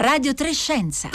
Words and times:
Radio 0.00 0.32
Trescenza. 0.32 1.10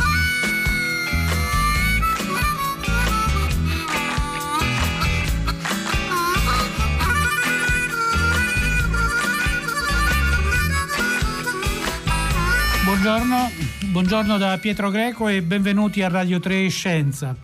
Buongiorno, 12.83 13.49
buongiorno 13.89 14.37
da 14.37 14.55
Pietro 14.59 14.91
Greco 14.91 15.29
e 15.29 15.41
benvenuti 15.41 16.03
a 16.03 16.07
Radio 16.07 16.39
3 16.39 16.69
Scienza. 16.69 17.35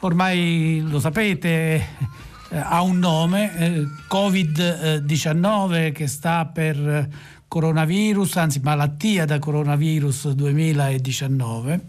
Ormai 0.00 0.82
lo 0.88 0.98
sapete, 0.98 1.88
eh, 2.48 2.56
ha 2.56 2.80
un 2.80 2.98
nome, 2.98 3.54
eh, 3.58 3.84
Covid-19 4.08 5.92
che 5.92 6.06
sta 6.06 6.46
per 6.46 7.08
coronavirus, 7.54 8.36
anzi 8.38 8.58
malattia 8.64 9.24
da 9.26 9.38
coronavirus 9.38 10.32
2019. 10.32 11.82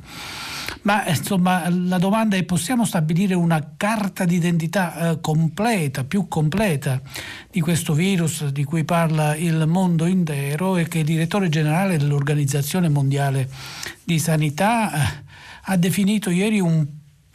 Ma 0.84 1.08
insomma 1.08 1.68
la 1.70 1.98
domanda 1.98 2.38
è 2.38 2.44
possiamo 2.44 2.86
stabilire 2.86 3.34
una 3.34 3.74
carta 3.76 4.26
d'identità 4.26 5.14
eh, 5.14 5.22
completa, 5.22 6.04
più 6.04 6.28
completa 6.28 7.02
di 7.50 7.62
questo 7.62 7.94
virus 7.94 8.46
di 8.50 8.64
cui 8.64 8.84
parla 8.84 9.36
il 9.36 9.66
mondo 9.66 10.06
intero 10.06 10.78
e 10.78 10.88
che 10.88 11.00
il 11.00 11.06
direttore 11.06 11.50
generale 11.50 11.98
dell'Organizzazione 11.98 12.88
Mondiale 12.88 13.50
di 14.04 14.20
Sanità 14.20 14.94
eh, 14.94 15.24
ha 15.64 15.78
definito 15.78 16.30
ieri 16.30 16.60
un 16.60 16.86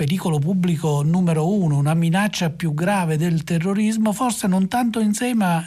pericolo 0.00 0.38
pubblico 0.38 1.02
numero 1.02 1.52
uno, 1.52 1.76
una 1.76 1.92
minaccia 1.92 2.48
più 2.48 2.72
grave 2.72 3.18
del 3.18 3.44
terrorismo, 3.44 4.14
forse 4.14 4.46
non 4.46 4.66
tanto 4.66 4.98
in 4.98 5.12
sé 5.12 5.34
ma 5.34 5.62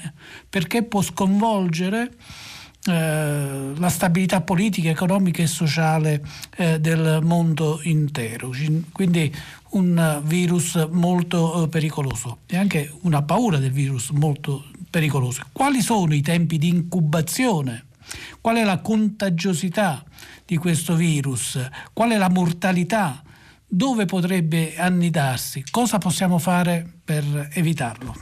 perché 0.50 0.82
può 0.82 1.04
sconvolgere 1.04 2.10
eh, 2.86 3.74
la 3.76 3.90
stabilità 3.90 4.41
politica, 4.41 4.90
economica 4.90 5.44
e 5.44 5.46
sociale 5.46 6.26
eh, 6.57 6.80
del 6.80 7.20
mondo 7.22 7.80
intero. 7.84 8.49
Quindi 8.91 9.32
un 9.74 10.22
virus 10.24 10.84
molto 10.90 11.66
eh, 11.66 11.68
pericoloso 11.68 12.40
e 12.48 12.57
anche 12.57 12.91
una 13.02 13.22
paura 13.22 13.60
del 13.60 13.72
virus 13.72 14.10
molto 14.10 14.66
pericoloso. 14.90 15.44
Quali 15.52 15.84
sono 15.84 16.12
i 16.16 16.22
tempi 16.22 16.57
di 16.57 16.70
incubazione? 16.70 17.85
Qual 18.41 18.55
è 18.55 18.63
la 18.63 18.79
contagiosità 18.79 20.04
di 20.44 20.57
questo 20.57 20.96
virus? 20.96 21.60
Qual 21.94 22.10
è 22.10 22.18
la 22.18 22.29
mortalità? 22.29 23.22
Dove 23.76 24.05
potrebbe 24.05 24.76
annidarsi? 24.77 25.63
Cosa 25.71 25.98
possiamo 25.98 26.38
fare 26.38 26.88
per 27.04 27.49
evitarlo? 27.54 28.16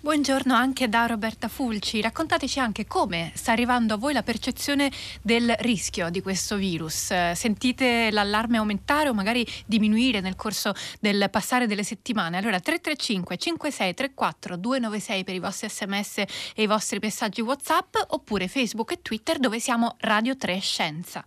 Buongiorno 0.00 0.52
anche 0.52 0.86
da 0.86 1.06
Roberta 1.06 1.48
Fulci. 1.48 2.02
Raccontateci 2.02 2.58
anche 2.58 2.86
come 2.86 3.32
sta 3.34 3.52
arrivando 3.52 3.94
a 3.94 3.96
voi 3.96 4.12
la 4.12 4.22
percezione 4.22 4.92
del 5.22 5.54
rischio 5.60 6.10
di 6.10 6.20
questo 6.20 6.56
virus. 6.56 7.10
Sentite 7.32 8.10
l'allarme 8.10 8.58
aumentare 8.58 9.08
o 9.08 9.14
magari 9.14 9.46
diminuire 9.64 10.20
nel 10.20 10.36
corso 10.36 10.74
del 11.00 11.30
passare 11.30 11.66
delle 11.66 11.84
settimane? 11.84 12.36
Allora 12.36 12.60
335 12.60 13.38
5634 13.38 14.56
296 14.58 15.24
per 15.24 15.34
i 15.34 15.38
vostri 15.38 15.70
sms 15.70 16.18
e 16.18 16.26
i 16.56 16.66
vostri 16.66 16.98
messaggi 17.00 17.40
WhatsApp 17.40 17.94
oppure 18.08 18.46
Facebook 18.46 18.92
e 18.92 19.00
Twitter 19.00 19.38
dove 19.38 19.58
siamo 19.58 19.96
Radio 20.00 20.36
3 20.36 20.58
Scienza. 20.58 21.24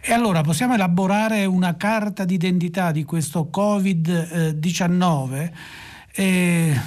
E 0.00 0.12
allora 0.12 0.42
possiamo 0.42 0.74
elaborare 0.74 1.46
una 1.46 1.76
carta 1.76 2.24
d'identità 2.24 2.92
di 2.92 3.04
questo 3.04 3.50
Covid-19 3.52 5.50
e 6.12 6.80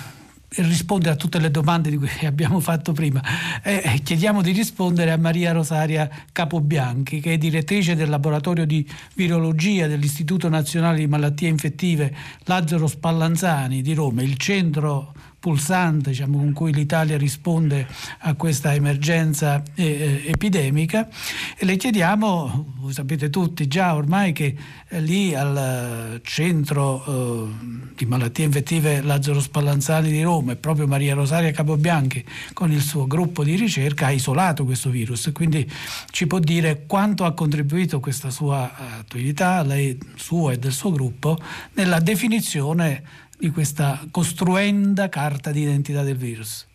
rispondere 0.58 1.14
a 1.14 1.16
tutte 1.16 1.40
le 1.40 1.50
domande 1.50 1.96
cui 1.96 2.10
abbiamo 2.26 2.60
fatto 2.60 2.92
prima. 2.92 3.22
E 3.64 4.02
chiediamo 4.04 4.42
di 4.42 4.52
rispondere 4.52 5.12
a 5.12 5.18
Maria 5.18 5.52
Rosaria 5.52 6.10
Capobianchi, 6.32 7.20
che 7.20 7.34
è 7.34 7.38
direttrice 7.38 7.96
del 7.96 8.10
laboratorio 8.10 8.66
di 8.66 8.88
virologia 9.16 9.88
dell'Istituto 9.88 10.50
Nazionale 10.50 11.00
di 11.00 11.08
Malattie 11.08 11.48
Infettive 11.48 12.14
Lazzaro 12.46 12.88
Spallanzani 12.88 13.82
di 13.82 13.94
Roma, 13.94 14.22
il 14.22 14.38
centro 14.38 15.14
pulsante 15.42 16.12
diciamo, 16.12 16.38
con 16.38 16.54
cui 16.54 16.72
l'Italia 16.72 17.18
risponde 17.18 17.88
a 18.20 18.36
questa 18.36 18.76
emergenza 18.76 19.64
eh, 19.74 20.24
epidemica. 20.28 21.10
E 21.58 21.66
le 21.66 21.76
chiediamo, 21.78 22.74
voi 22.78 22.94
sapete 22.94 23.32
tutti 23.32 23.68
già 23.68 23.96
ormai 23.96 24.34
che 24.34 24.56
eh, 24.88 25.02
lì 25.02 25.34
al 25.34 26.22
centro 26.24 27.04
eh, 27.04 27.90
di 27.96 28.06
malattie 28.06 28.46
infettive 28.46 29.02
Lazzaro 29.02 29.42
Spallanzani 29.42 30.12
di 30.12 30.22
Roma 30.22 30.52
e 30.52 30.58
proprio 30.58 30.86
Maria 30.86 31.16
Rosaria 31.16 31.52
Capobianchi 31.52 32.24
con 32.54 32.72
il 32.72 32.82
suo 32.82 33.08
gruppo 33.08 33.44
di 33.44 33.56
ricerca 33.56 34.06
ha 34.06 34.12
isolato 34.12 34.64
questo 34.64 34.92
virus, 34.92 35.32
quindi 35.34 35.70
ci 36.12 36.28
può 36.28 36.38
dire 36.38 36.84
quanto 36.86 37.26
ha 37.26 37.34
contribuito 37.34 38.00
questa 38.00 38.30
sua 38.30 38.70
eh, 38.70 39.00
attività, 39.00 39.64
lei 39.64 39.98
sua 40.16 40.52
e 40.52 40.60
del 40.60 40.72
suo 40.72 40.92
gruppo, 40.92 41.40
nella 41.74 42.00
definizione 42.00 43.30
di 43.42 43.50
questa 43.50 44.00
costruenda 44.12 45.10
carta 45.10 45.50
d'identità 45.50 46.04
del 46.04 46.16
virus? 46.16 46.68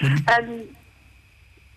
Um, 0.00 0.62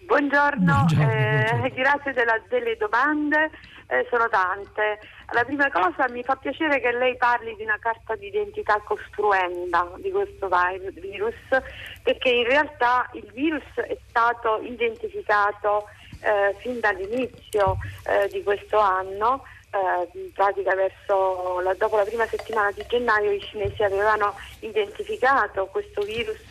buongiorno, 0.05 0.85
buongiorno, 0.85 1.11
eh, 1.11 1.47
buongiorno. 1.49 1.73
grazie 1.73 2.13
della, 2.13 2.39
delle 2.47 2.77
domande, 2.77 3.49
eh, 3.87 4.05
sono 4.11 4.29
tante. 4.29 4.99
La 5.33 5.43
prima 5.45 5.71
cosa 5.71 6.07
mi 6.11 6.21
fa 6.21 6.35
piacere 6.35 6.79
che 6.79 6.91
lei 6.91 7.17
parli 7.17 7.55
di 7.55 7.63
una 7.63 7.79
carta 7.79 8.15
d'identità 8.15 8.79
costruenda 8.85 9.89
di 9.97 10.11
questo 10.11 10.47
virus, 10.93 11.33
perché 12.03 12.29
in 12.29 12.45
realtà 12.45 13.09
il 13.13 13.31
virus 13.33 13.65
è 13.77 13.97
stato 14.09 14.61
identificato 14.61 15.87
eh, 16.21 16.55
fin 16.59 16.79
dall'inizio 16.79 17.77
eh, 18.05 18.29
di 18.31 18.43
questo 18.43 18.77
anno 18.77 19.43
eh, 19.71 20.19
in 20.19 20.31
pratica 20.33 20.73
verso 20.75 21.59
la, 21.59 21.73
dopo 21.73 21.97
la 21.97 22.03
prima 22.03 22.25
settimana 22.27 22.71
di 22.71 22.83
gennaio 22.87 23.31
i 23.31 23.41
cinesi 23.41 23.83
avevano 23.83 24.35
identificato 24.59 25.67
questo 25.67 26.01
virus 26.01 26.41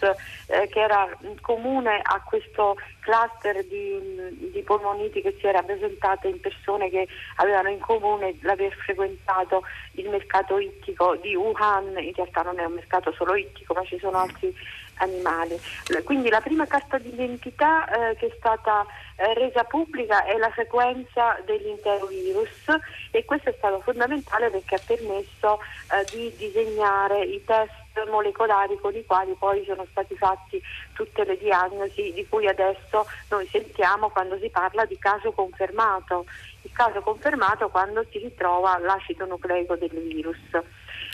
eh, 0.48 0.66
che 0.68 0.80
era 0.80 1.08
comune 1.40 2.00
a 2.02 2.22
questo 2.24 2.76
cluster 3.00 3.64
di, 3.64 4.50
di, 4.50 4.62
polmoniti 4.62 5.22
che 5.22 5.36
si 5.38 5.46
era 5.46 5.62
presentato 5.62 6.26
in 6.28 6.40
persone 6.40 6.90
che 6.90 7.06
avevano 7.36 7.68
in 7.68 7.78
comune 7.78 8.36
l'aver 8.42 8.72
frequentato 8.74 9.62
il 9.92 10.08
mercato 10.08 10.58
ittico 10.58 11.16
di 11.16 11.34
Wuhan, 11.34 11.96
in 11.98 12.12
realtà 12.14 12.42
non 12.42 12.58
è 12.58 12.64
un 12.64 12.74
mercato 12.74 13.12
solo 13.12 13.34
ittico 13.34 13.74
ma 13.74 13.84
ci 13.84 13.98
sono 13.98 14.18
altri 14.18 14.54
animali. 14.98 15.58
Quindi 16.04 16.28
la 16.28 16.40
prima 16.40 16.66
carta 16.66 16.98
d'identità 16.98 18.10
eh, 18.10 18.16
che 18.16 18.26
è 18.26 18.34
stata 18.36 18.86
eh, 19.16 19.34
resa 19.34 19.64
pubblica 19.64 20.24
è 20.24 20.36
la 20.36 20.50
sequenza 20.54 21.38
dell'intero 21.44 22.06
virus 22.06 22.64
e 23.10 23.24
questo 23.24 23.50
è 23.50 23.54
stato 23.56 23.80
fondamentale 23.80 24.50
perché 24.50 24.74
ha 24.74 24.80
permesso 24.84 25.60
eh, 25.92 26.04
di 26.10 26.32
disegnare 26.36 27.22
i 27.22 27.42
test 27.44 27.87
molecolari 28.06 28.78
con 28.78 28.94
i 28.94 29.04
quali 29.04 29.34
poi 29.38 29.64
sono 29.64 29.86
stati 29.90 30.16
fatti 30.16 30.60
tutte 30.92 31.24
le 31.24 31.36
diagnosi 31.38 32.12
di 32.12 32.26
cui 32.28 32.46
adesso 32.46 33.06
noi 33.30 33.46
sentiamo 33.48 34.10
quando 34.10 34.38
si 34.38 34.48
parla 34.48 34.84
di 34.84 34.98
caso 34.98 35.32
confermato. 35.32 36.24
Il 36.62 36.72
caso 36.72 37.00
confermato 37.00 37.68
quando 37.68 38.04
si 38.10 38.18
ritrova 38.18 38.78
l'acido 38.78 39.26
nucleico 39.26 39.76
del 39.76 39.90
virus. 39.90 40.38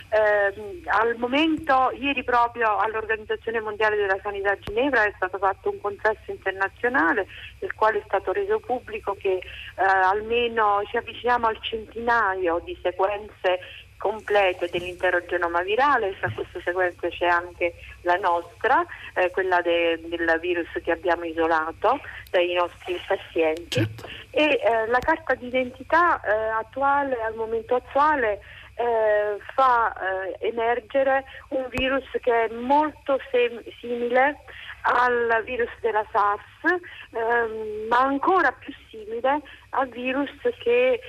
Eh, 0.09 0.81
al 0.85 1.15
momento, 1.17 1.91
ieri 1.93 2.23
proprio 2.23 2.77
all'Organizzazione 2.77 3.59
Mondiale 3.59 3.95
della 3.95 4.19
Sanità 4.21 4.51
a 4.51 4.59
Ginevra 4.59 5.03
è 5.03 5.13
stato 5.15 5.37
fatto 5.37 5.69
un 5.69 5.81
consesso 5.81 6.31
internazionale 6.31 7.27
nel 7.59 7.73
quale 7.73 7.99
è 7.99 8.03
stato 8.05 8.31
reso 8.31 8.59
pubblico 8.59 9.15
che 9.19 9.33
eh, 9.33 9.41
almeno 9.75 10.83
ci 10.87 10.97
avviciniamo 10.97 11.47
al 11.47 11.57
centinaio 11.59 12.61
di 12.63 12.77
sequenze 12.81 13.59
complete 13.97 14.69
dell'intero 14.71 15.23
genoma 15.25 15.61
virale, 15.61 16.15
tra 16.19 16.29
queste 16.33 16.61
sequenze 16.63 17.09
c'è 17.09 17.27
anche 17.27 17.73
la 18.01 18.15
nostra, 18.15 18.85
eh, 19.13 19.31
quella 19.31 19.61
de, 19.61 19.99
del 20.05 20.37
virus 20.41 20.67
che 20.83 20.91
abbiamo 20.91 21.25
isolato 21.25 21.99
dai 22.29 22.53
nostri 22.53 22.99
pazienti 23.07 23.79
certo. 23.79 24.07
e 24.31 24.59
eh, 24.61 24.87
la 24.87 24.99
carta 24.99 25.33
d'identità 25.35 26.19
eh, 26.21 26.31
attuale, 26.31 27.21
al 27.21 27.35
momento 27.35 27.75
attuale, 27.75 28.41
eh, 28.75 29.37
fa 29.53 29.93
eh, 29.93 30.47
emergere 30.47 31.23
un 31.49 31.67
virus 31.69 32.05
che 32.21 32.45
è 32.45 32.53
molto 32.53 33.19
sem- 33.31 33.63
simile 33.79 34.39
al 34.87 35.41
virus 35.45 35.69
della 35.81 36.05
SARS, 36.11 36.81
ehm, 37.11 37.87
ma 37.87 38.01
ancora 38.01 38.51
più 38.51 38.71
simile 38.89 39.41
a 39.69 39.85
virus 39.85 40.29
che 40.59 40.91
eh, 40.91 41.01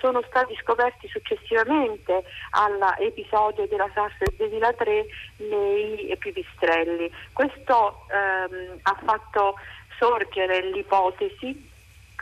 sono 0.00 0.22
stati 0.28 0.54
scoperti 0.60 1.08
successivamente 1.08 2.24
all'episodio 2.50 3.66
della 3.66 3.88
SARS 3.94 4.14
del 4.18 4.34
2003 4.36 5.06
nei 5.36 6.14
pipistrelli. 6.18 7.10
Questo 7.32 8.06
ehm, 8.10 8.78
ha 8.82 8.98
fatto 9.04 9.54
sorgere 9.98 10.60
l'ipotesi 10.70 11.72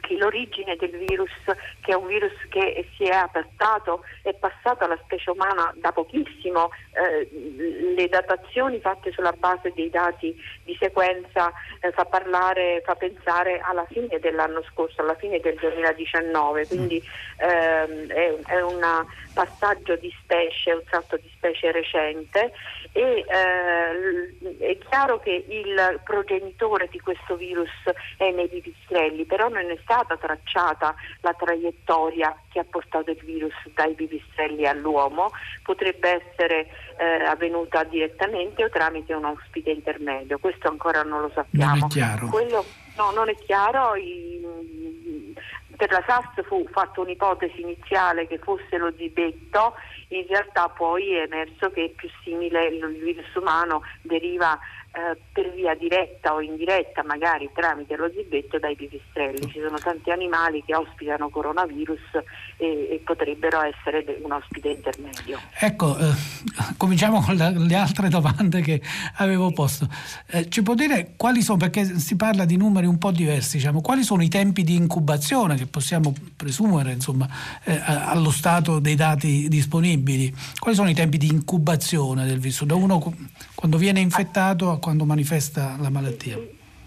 che 0.03 0.17
l'origine 0.17 0.77
del 0.77 0.91
virus, 0.91 1.31
che 1.81 1.93
è 1.93 1.95
un 1.95 2.09
virus 2.09 2.33
che 2.51 2.87
si 2.97 3.05
è 3.05 3.15
adattato, 3.15 4.05
è 4.23 4.35
passato 4.35 4.85
alla 4.85 4.99
specie 5.05 5.31
umana 5.31 5.73
da 5.77 5.93
pochissimo, 5.93 6.71
eh, 6.93 7.29
le 7.97 8.09
datazioni 8.09 8.81
fatte 8.81 9.13
sulla 9.13 9.33
base 9.33 9.73
dei 9.75 9.89
dati 9.89 10.37
di 10.65 10.77
sequenza 10.79 11.53
eh, 11.81 11.93
fa 11.93 12.05
parlare, 12.05 12.83
fa 12.85 12.97
pensare 12.97 13.61
alla 13.61 13.87
fine 13.87 14.19
dell'anno 14.19 14.63
scorso, 14.71 15.01
alla 15.01 15.15
fine 15.15 15.39
del 15.39 15.55
2019, 15.55 16.67
quindi 16.67 17.03
ehm, 17.39 18.09
è, 18.09 18.35
è 18.47 18.61
un 18.61 19.07
passaggio 19.33 19.95
di 19.97 20.13
specie, 20.21 20.73
un 20.73 20.83
salto 20.91 21.17
di 21.17 21.31
specie 21.43 21.73
recente 21.73 22.53
e 22.93 23.25
eh, 23.27 24.57
è 24.59 24.79
chiaro 24.89 25.19
che 25.19 25.45
il 25.49 26.01
progenitore 26.05 26.89
di 26.89 27.01
questo 27.01 27.35
virus 27.35 27.71
è 28.17 28.31
nei 28.31 28.49
pipistrelli, 28.49 29.25
però 29.25 29.49
non 29.49 29.69
è 29.69 29.79
stata 29.83 30.17
tracciata 30.17 30.95
la 31.21 31.35
traiettoria 31.35 32.37
che 32.53 32.61
ha 32.61 32.65
portato 32.69 33.11
il 33.11 33.21
virus 33.25 33.55
dai 33.75 33.95
pipistrelli 33.95 34.67
all'uomo, 34.67 35.33
potrebbe 35.65 36.23
essere 36.23 36.69
eh, 36.99 37.25
avvenuta 37.25 37.83
direttamente 37.83 38.65
o 38.65 38.71
tramite 38.71 39.13
un 39.15 39.25
ospite 39.25 39.71
intermedio, 39.71 40.39
questo 40.39 40.69
ancora 40.69 41.03
non 41.03 41.23
lo 41.23 41.31
sappiamo. 41.35 41.75
Non 41.75 41.85
è 41.85 41.89
chiaro. 41.89 42.27
Quello, 42.29 42.65
no, 42.97 43.11
non 43.11 43.29
è 43.29 43.35
chiaro. 43.35 43.97
I, 43.97 44.62
per 45.83 45.91
la 45.91 46.05
SARS 46.07 46.47
fu 46.47 46.65
fatta 46.71 47.01
un'ipotesi 47.01 47.61
iniziale 47.61 48.29
che 48.29 48.39
fosse 48.39 48.79
lo 48.79 48.93
zibetto, 48.97 49.75
in 50.11 50.25
realtà 50.29 50.69
poi 50.69 51.17
è 51.17 51.23
emerso 51.23 51.71
che 51.71 51.87
è 51.87 51.89
più 51.89 52.09
simile 52.23 52.69
il 52.69 52.87
virus 53.03 53.35
umano 53.35 53.83
deriva 54.03 54.57
eh, 54.93 55.19
per 55.33 55.53
via 55.55 55.75
diretta 55.75 56.35
o 56.35 56.43
indiretta, 56.43 57.03
magari 57.03 57.49
tramite 57.55 57.97
lo 57.97 58.11
zibetto, 58.15 58.59
dai 58.59 58.77
pipistrelli. 58.77 59.51
Ci 59.51 59.61
sono 59.65 59.79
tanti 59.79 60.11
animali 60.11 60.63
che 60.65 60.75
ospitano 60.75 61.31
coronavirus 61.31 62.21
e, 62.59 62.89
e 62.91 63.01
potrebbero 63.03 63.63
essere 63.63 64.21
un 64.23 64.33
ospite 64.33 64.69
intermedio. 64.69 65.41
Ecco, 65.59 65.97
eh, 65.97 66.13
cominciamo 66.77 67.23
con 67.23 67.37
la, 67.37 67.49
le 67.49 67.75
altre 67.75 68.11
domande 68.11 68.61
che 68.61 68.83
avevo 69.17 69.51
posto. 69.53 69.89
Eh, 70.27 70.51
ci 70.51 70.63
può 70.63 70.75
dire 70.75 71.15
quali 71.17 71.41
sono, 71.41 71.57
perché 71.57 71.99
si 71.99 72.15
parla 72.17 72.45
di 72.45 72.59
numeri 72.59 72.87
un 72.87 72.99
po' 72.99 73.13
diversi, 73.13 73.57
diciamo, 73.57 73.81
quali 73.81 74.03
sono 74.03 74.23
i 74.23 74.29
tempi 74.29 74.63
di 74.63 74.75
incubazione 74.75 75.57
che 75.57 75.67
possiamo 75.67 76.13
presumere 76.37 76.93
insomma, 76.93 77.27
eh, 77.65 77.81
allo 77.83 78.31
stato 78.31 78.79
dei 78.79 78.95
dati 78.95 79.49
disponibili? 79.49 80.35
Quali 80.59 80.77
sono 80.77 80.91
i 80.91 80.95
tempi 80.95 81.17
di 81.17 81.29
incubazione 81.29 82.27
del 82.27 82.39
virus? 82.39 82.65
Da 82.65 82.75
uno 82.75 82.99
quando 83.63 83.79
viene 83.79 84.01
infettato 84.01 84.71
a 84.71 84.81
quando 84.81 85.05
manifesta 85.05 85.77
la 85.79 85.89
malattia? 85.89 86.37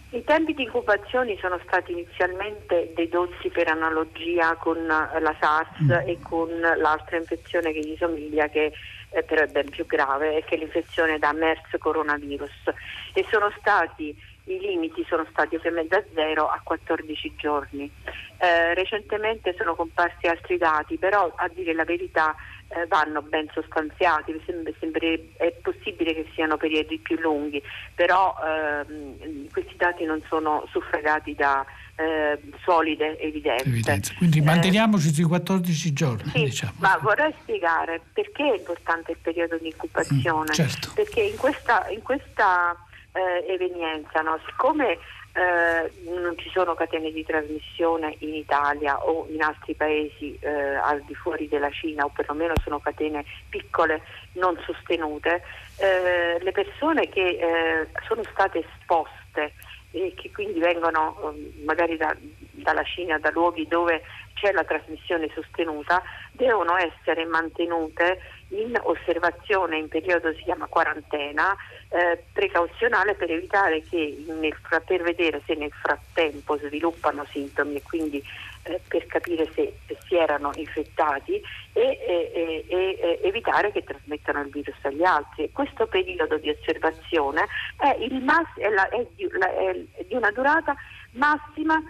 I 0.09 0.23
tempi 0.25 0.53
di 0.53 0.63
incubazione 0.63 1.37
sono 1.39 1.57
stati 1.65 1.93
inizialmente 1.93 2.91
dedotti 2.93 3.47
per 3.47 3.69
analogia 3.69 4.55
con 4.55 4.85
la 4.85 5.35
SARS 5.39 5.83
mm. 5.83 5.91
e 6.05 6.19
con 6.21 6.49
l'altra 6.59 7.15
infezione 7.15 7.71
che 7.71 7.79
gli 7.79 7.95
somiglia, 7.97 8.49
che 8.49 8.73
eh, 9.11 9.23
però 9.23 9.43
è 9.43 9.47
ben 9.47 9.69
più 9.69 9.85
grave, 9.85 10.43
che 10.43 10.55
è 10.55 10.57
l'infezione 10.57 11.17
da 11.17 11.31
MERS 11.31 11.77
coronavirus. 11.79 12.73
E 13.13 13.25
sono 13.31 13.49
stati, 13.57 14.13
i 14.43 14.59
limiti 14.59 15.05
sono 15.07 15.25
stati 15.29 15.55
ovviamente 15.55 15.95
da 15.95 16.03
0 16.13 16.45
a 16.45 16.59
14 16.61 17.35
giorni. 17.37 17.89
Eh, 18.37 18.73
recentemente 18.73 19.55
sono 19.57 19.75
comparsi 19.75 20.27
altri 20.27 20.57
dati, 20.57 20.97
però 20.97 21.31
a 21.37 21.47
dire 21.47 21.73
la 21.73 21.85
verità 21.85 22.35
eh, 22.69 22.87
vanno 22.87 23.21
ben 23.21 23.47
sostanziati, 23.53 24.33
mi 24.33 24.41
sembra, 24.45 24.73
sembra, 24.79 25.07
è 25.37 25.53
possibile 25.61 26.13
che 26.13 26.27
siano 26.33 26.57
periodi 26.57 26.97
più 26.99 27.17
lunghi, 27.19 27.61
però 27.93 28.35
ehm, 28.43 29.49
questi 29.51 29.75
dati 29.77 30.03
non 30.03 30.21
sono 30.27 30.65
suffragati 30.71 31.35
da 31.35 31.65
eh, 31.95 32.39
solide 32.63 33.17
evidenze. 33.19 33.67
evidenze. 33.67 34.13
Quindi 34.15 34.41
manteniamoci 34.41 35.13
sui 35.13 35.23
14 35.23 35.93
giorni. 35.93 36.29
Sì, 36.31 36.43
diciamo. 36.43 36.73
Ma 36.77 36.97
vorrei 37.01 37.33
spiegare 37.41 38.01
perché 38.13 38.43
è 38.43 38.57
importante 38.57 39.11
il 39.11 39.17
periodo 39.21 39.57
di 39.57 39.67
incubazione. 39.67 40.49
Mm, 40.49 40.53
certo. 40.53 40.91
Perché 40.93 41.21
in 41.21 41.37
questa, 41.37 41.87
in 41.89 42.01
questa 42.01 42.75
eh, 43.13 43.53
evenienza, 43.53 44.21
no, 44.21 44.39
siccome 44.45 44.97
eh, 45.35 45.91
non 46.05 46.37
ci 46.37 46.49
sono 46.49 46.75
catene 46.75 47.11
di 47.11 47.25
trasmissione 47.25 48.15
in 48.19 48.33
Italia 48.33 49.03
o 49.05 49.27
in 49.29 49.41
altri 49.41 49.73
paesi 49.73 50.37
eh, 50.39 50.49
al 50.49 51.01
di 51.01 51.13
fuori 51.13 51.49
della 51.49 51.69
Cina 51.71 52.05
o 52.05 52.09
perlomeno 52.09 52.53
sono 52.63 52.79
catene 52.79 53.25
piccole 53.49 54.01
non 54.33 54.57
sostenute, 54.65 55.43
eh, 55.77 56.37
le 56.39 56.51
persone 56.53 57.09
che 57.09 57.21
eh, 57.21 57.87
sono 58.07 58.23
state 58.31 58.65
esposte 58.65 59.53
e 59.91 60.13
che 60.15 60.31
quindi 60.31 60.59
vengono 60.59 61.17
um, 61.21 61.65
magari 61.65 61.97
da, 61.97 62.15
dalla 62.51 62.83
Cina, 62.83 63.19
da 63.19 63.31
luoghi 63.31 63.67
dove 63.67 64.03
c'è 64.35 64.51
la 64.51 64.63
trasmissione 64.63 65.29
sostenuta, 65.33 66.01
devono 66.31 66.77
essere 66.77 67.25
mantenute 67.25 68.19
in 68.49 68.77
osservazione 68.83 69.77
in 69.77 69.87
periodo 69.87 70.33
si 70.33 70.43
chiama 70.43 70.67
quarantena 70.67 71.55
eh, 71.95 72.21
precauzionale 72.33 73.15
per 73.15 73.31
evitare 73.31 73.81
che 73.83 74.21
nel, 74.27 74.53
per 74.85 75.01
vedere 75.01 75.41
se 75.45 75.55
nel 75.55 75.71
frattempo 75.71 76.57
sviluppano 76.57 77.25
sintomi 77.31 77.75
e 77.75 77.81
quindi 77.83 78.21
eh, 78.63 78.81
per 78.85 79.05
capire 79.05 79.49
se, 79.53 79.77
si 80.05 80.15
erano 80.15 80.51
infettati 80.55 81.41
e, 81.71 81.81
e, 81.81 82.65
e, 82.67 83.19
evitare 83.23 83.71
che 83.71 83.85
trasmettano 83.85 84.41
il 84.41 84.49
virus 84.49 84.75
agli 84.81 85.03
altri. 85.03 85.49
Questo 85.53 85.87
periodo 85.87 86.37
di 86.37 86.49
osservazione 86.49 87.45
è, 87.77 87.95
mass- 88.19 88.57
è, 88.57 88.69
la, 88.69 88.89
è, 88.89 89.05
di, 89.15 89.29
la, 89.31 89.49
è 89.55 90.03
di 90.05 90.15
una 90.15 90.31
durata 90.31 90.75
massima 91.11 91.81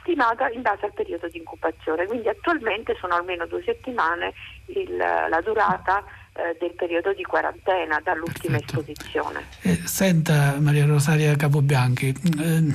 stimata 0.00 0.50
in 0.50 0.60
base 0.60 0.84
al 0.84 0.92
periodo 0.92 1.26
di 1.28 1.38
incubazione, 1.38 2.06
quindi 2.06 2.28
attualmente 2.28 2.94
sono 3.00 3.14
almeno 3.14 3.46
due 3.46 3.62
settimane 3.62 4.34
il, 4.66 4.94
la 4.94 5.40
durata 5.42 6.04
eh, 6.38 6.56
del 6.60 6.72
periodo 6.74 7.12
di 7.12 7.24
quarantena 7.24 8.00
dall'ultima 8.00 8.58
Perfetto. 8.58 8.80
esposizione. 8.80 9.42
Eh, 9.62 9.80
senta 9.84 10.56
Maria 10.60 10.86
Rosaria 10.86 11.34
Capobianchi, 11.34 12.14
eh, 12.38 12.74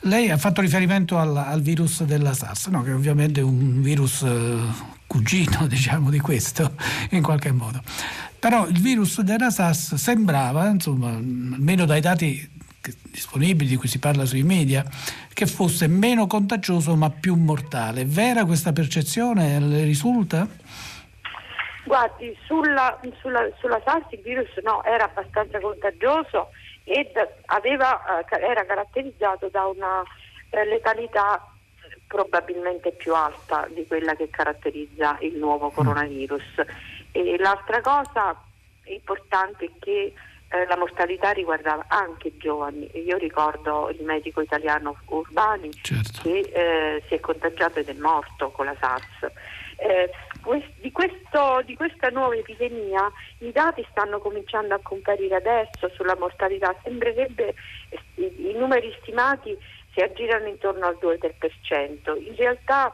lei 0.00 0.30
ha 0.30 0.36
fatto 0.36 0.60
riferimento 0.60 1.16
al, 1.16 1.34
al 1.34 1.62
virus 1.62 2.04
della 2.04 2.34
SARS, 2.34 2.66
no? 2.66 2.82
che 2.82 2.92
ovviamente 2.92 3.40
è 3.40 3.42
un 3.42 3.80
virus 3.80 4.22
eh, 4.22 4.58
cugino 5.06 5.64
diciamo, 5.68 6.10
di 6.10 6.20
questo 6.20 6.74
in 7.10 7.22
qualche 7.22 7.52
modo. 7.52 7.80
Però 8.38 8.66
il 8.66 8.78
virus 8.78 9.22
della 9.22 9.50
SARS 9.50 9.94
sembrava, 9.94 10.68
insomma, 10.68 11.08
almeno 11.08 11.86
dai 11.86 12.02
dati 12.02 12.48
disponibili 13.10 13.68
di 13.68 13.76
cui 13.76 13.88
si 13.88 13.98
parla 13.98 14.24
sui 14.24 14.42
media, 14.42 14.84
che 15.32 15.46
fosse 15.46 15.86
meno 15.86 16.26
contagioso 16.26 16.96
ma 16.96 17.10
più 17.10 17.34
mortale. 17.34 18.02
È 18.02 18.06
vera 18.06 18.44
questa 18.44 18.72
percezione? 18.72 19.58
Le 19.58 19.84
risulta? 19.84 20.46
Guardi, 21.90 22.38
sulla, 22.44 23.00
sulla, 23.18 23.48
sulla 23.58 23.80
SARS 23.84 24.12
il 24.12 24.20
virus 24.20 24.54
no, 24.62 24.84
era 24.84 25.06
abbastanza 25.06 25.58
contagioso 25.58 26.50
ed 26.84 27.10
aveva, 27.46 28.20
eh, 28.20 28.40
era 28.40 28.64
caratterizzato 28.64 29.48
da 29.48 29.66
una 29.66 30.00
eh, 30.50 30.64
letalità 30.66 31.44
probabilmente 32.06 32.92
più 32.92 33.12
alta 33.12 33.66
di 33.74 33.84
quella 33.88 34.14
che 34.14 34.30
caratterizza 34.30 35.16
il 35.22 35.34
nuovo 35.34 35.66
mm. 35.66 35.74
coronavirus. 35.74 36.62
E 37.10 37.36
l'altra 37.38 37.80
cosa 37.80 38.40
importante 38.84 39.64
è 39.64 39.70
che 39.80 40.14
eh, 40.48 40.66
la 40.66 40.76
mortalità 40.76 41.32
riguardava 41.32 41.86
anche 41.88 42.28
i 42.28 42.36
giovani. 42.36 42.88
Io 43.04 43.16
ricordo 43.16 43.90
il 43.90 44.04
medico 44.04 44.40
italiano 44.40 44.96
Urbani 45.06 45.72
certo. 45.82 46.22
che 46.22 46.38
eh, 46.38 47.02
si 47.08 47.14
è 47.14 47.18
contagiato 47.18 47.80
ed 47.80 47.88
è 47.88 47.94
morto 47.94 48.50
con 48.50 48.66
la 48.66 48.76
SARS. 48.78 49.58
Eh, 49.82 50.10
di, 50.80 50.92
questo, 50.92 51.62
di, 51.64 51.74
questa 51.74 52.08
nuova 52.10 52.34
epidemia 52.34 53.10
i 53.38 53.50
dati 53.50 53.86
stanno 53.90 54.18
cominciando 54.18 54.74
a 54.74 54.80
comparire 54.82 55.36
adesso 55.36 55.88
sulla 55.94 56.16
mortalità, 56.18 56.74
sembrerebbe 56.82 57.54
i, 58.16 58.50
i 58.50 58.52
numeri 58.54 58.94
stimati 59.00 59.56
si 59.92 60.00
aggirano 60.00 60.48
intorno 60.48 60.86
al 60.86 60.98
2-3%, 61.00 62.22
in 62.22 62.36
realtà 62.36 62.92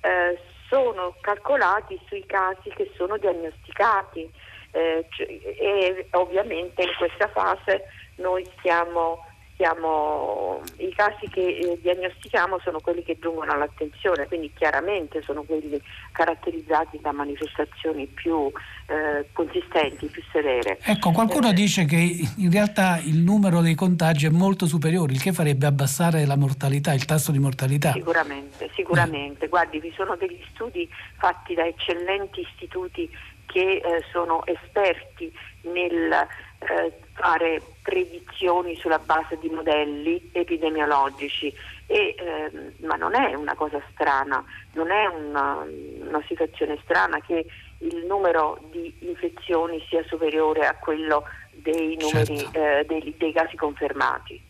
eh, 0.00 0.38
sono 0.68 1.16
calcolati 1.20 2.00
sui 2.06 2.24
casi 2.26 2.70
che 2.70 2.90
sono 2.96 3.18
diagnosticati 3.18 4.30
eh, 4.70 5.06
e 5.18 6.06
ovviamente 6.12 6.82
in 6.82 6.94
questa 6.96 7.28
fase 7.28 7.84
noi 8.16 8.48
stiamo, 8.58 9.26
stiamo 9.60 10.62
i 10.78 10.90
casi 10.94 11.28
che 11.28 11.58
eh, 11.58 11.78
diagnostichiamo 11.82 12.58
sono 12.60 12.80
quelli 12.80 13.02
che 13.02 13.18
giungono 13.20 13.52
all'attenzione, 13.52 14.26
quindi 14.26 14.50
chiaramente 14.54 15.20
sono 15.22 15.42
quelli 15.42 15.78
caratterizzati 16.12 16.98
da 17.02 17.12
manifestazioni 17.12 18.06
più 18.06 18.50
eh, 18.86 19.26
consistenti, 19.34 20.06
più 20.06 20.22
severe. 20.32 20.78
Ecco, 20.82 21.10
qualcuno 21.10 21.50
eh, 21.50 21.52
dice 21.52 21.84
che 21.84 21.96
in 22.38 22.50
realtà 22.50 22.98
il 23.04 23.18
numero 23.18 23.60
dei 23.60 23.74
contagi 23.74 24.24
è 24.24 24.30
molto 24.30 24.64
superiore, 24.64 25.12
il 25.12 25.20
che 25.20 25.34
farebbe 25.34 25.66
abbassare 25.66 26.24
la 26.24 26.36
mortalità, 26.36 26.94
il 26.94 27.04
tasso 27.04 27.30
di 27.30 27.38
mortalità. 27.38 27.92
Sicuramente, 27.92 28.70
sicuramente. 28.74 29.48
Guardi, 29.48 29.78
vi 29.78 29.92
sono 29.94 30.16
degli 30.16 30.40
studi 30.54 30.88
fatti 31.18 31.52
da 31.52 31.66
eccellenti 31.66 32.40
istituti 32.40 33.10
che 33.44 33.82
eh, 33.84 34.04
sono 34.10 34.46
esperti 34.46 35.30
nel 35.62 36.26
eh, 36.60 36.92
fare 37.14 37.60
predizioni 37.82 38.76
sulla 38.76 38.98
base 38.98 39.38
di 39.38 39.48
modelli 39.48 40.30
epidemiologici, 40.32 41.52
e, 41.86 42.14
eh, 42.16 42.72
ma 42.84 42.96
non 42.96 43.14
è 43.14 43.34
una 43.34 43.54
cosa 43.54 43.80
strana, 43.92 44.44
non 44.74 44.90
è 44.90 45.06
una, 45.06 45.66
una 46.06 46.22
situazione 46.26 46.78
strana 46.84 47.20
che 47.20 47.46
il 47.78 48.04
numero 48.06 48.58
di 48.70 48.94
infezioni 49.00 49.84
sia 49.88 50.02
superiore 50.04 50.66
a 50.66 50.76
quello 50.76 51.24
dei, 51.50 51.96
numeri, 51.98 52.38
certo. 52.38 52.58
eh, 52.58 52.84
dei, 52.86 53.14
dei 53.16 53.32
casi 53.32 53.56
confermati. 53.56 54.48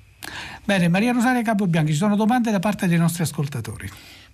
Bene, 0.65 0.89
Maria 0.89 1.13
Rosaria 1.13 1.43
Capobianchi, 1.43 1.93
ci 1.93 1.99
sono 1.99 2.17
domande 2.17 2.51
da 2.51 2.59
parte 2.59 2.87
dei 2.87 2.99
nostri 2.99 3.23
ascoltatori. 3.23 3.91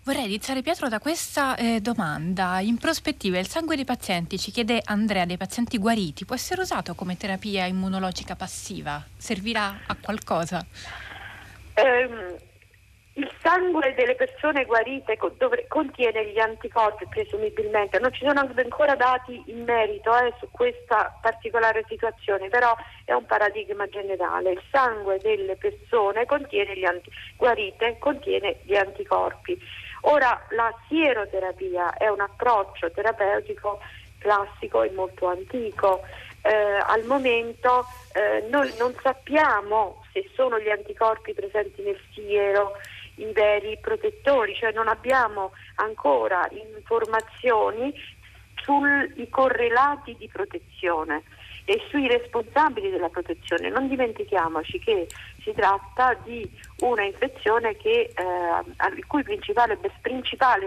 Vorrei 0.07 0.27
iniziare 0.27 0.63
Pietro 0.63 0.89
da 0.89 1.01
questa 1.01 1.57
eh, 1.57 1.81
domanda. 1.81 2.61
In 2.61 2.79
prospettiva 2.79 3.39
il 3.39 3.49
sangue 3.49 3.75
dei 3.75 3.85
pazienti, 3.85 4.39
ci 4.39 4.53
chiede 4.53 4.81
Andrea, 4.85 5.25
dei 5.25 5.37
pazienti 5.37 5.79
guariti, 5.79 6.25
può 6.25 6.37
essere 6.37 6.61
usato 6.61 6.95
come 6.95 7.17
terapia 7.17 7.67
immunologica 7.67 8.37
passiva? 8.37 9.05
Servirà 9.17 9.81
a 9.85 9.97
qualcosa? 10.01 10.65
Um, 11.75 12.37
il 13.19 13.31
sangue 13.41 13.95
delle 13.95 14.15
persone 14.15 14.67
guarite 14.67 15.17
contiene 15.69 16.27
gli 16.27 16.39
anticorpi 16.39 17.07
presumibilmente, 17.09 17.99
non 17.99 18.13
ci 18.13 18.27
sono 18.27 18.41
ancora 18.41 18.95
dati 18.95 19.43
in 19.47 19.65
merito 19.65 20.15
eh, 20.15 20.35
su 20.39 20.49
questa 20.51 21.17
particolare 21.23 21.85
situazione, 21.89 22.49
però 22.49 22.77
è 23.05 23.13
un 23.13 23.25
paradigma 23.25 23.87
generale. 23.87 24.53
Il 24.53 24.63
sangue 24.71 25.19
delle 25.19 25.57
persone 25.57 26.27
contiene 26.27 26.75
anti- 26.85 27.11
guarite 27.37 27.97
contiene 27.99 28.59
gli 28.65 28.77
anticorpi. 28.77 29.59
Ora 30.03 30.39
la 30.51 30.73
sieroterapia 30.87 31.95
è 31.95 32.09
un 32.09 32.21
approccio 32.21 32.91
terapeutico 32.91 33.81
classico 34.19 34.83
e 34.83 34.91
molto 34.91 35.27
antico. 35.27 36.03
Eh, 36.43 36.55
al 36.55 37.05
momento 37.05 37.87
eh, 38.13 38.47
noi 38.51 38.73
non 38.79 38.95
sappiamo 39.03 40.05
se 40.13 40.31
sono 40.35 40.61
gli 40.61 40.69
anticorpi 40.69 41.33
presenti 41.33 41.83
nel 41.83 41.99
siero 42.13 42.75
i 43.17 43.33
veri 43.33 43.79
protettori, 43.81 44.55
cioè 44.55 44.73
non 44.73 44.89
abbiamo 44.89 45.53
ancora 45.77 46.49
informazioni 46.51 47.95
sui 48.63 49.29
correlati 49.29 50.17
di 50.17 50.29
protezione 50.29 51.23
e 51.65 51.83
sui 51.89 52.07
responsabili 52.07 52.91
della 52.91 53.09
protezione. 53.09 53.69
Non 53.69 53.89
dimentichiamoci 53.89 54.79
che 54.79 55.09
si 55.43 55.53
tratta 55.53 56.15
di 56.23 56.49
una 56.81 57.03
infezione 57.03 57.77
che, 57.77 58.13
eh, 58.15 58.95
il 58.97 59.07
cui 59.07 59.23
principale, 59.25 59.77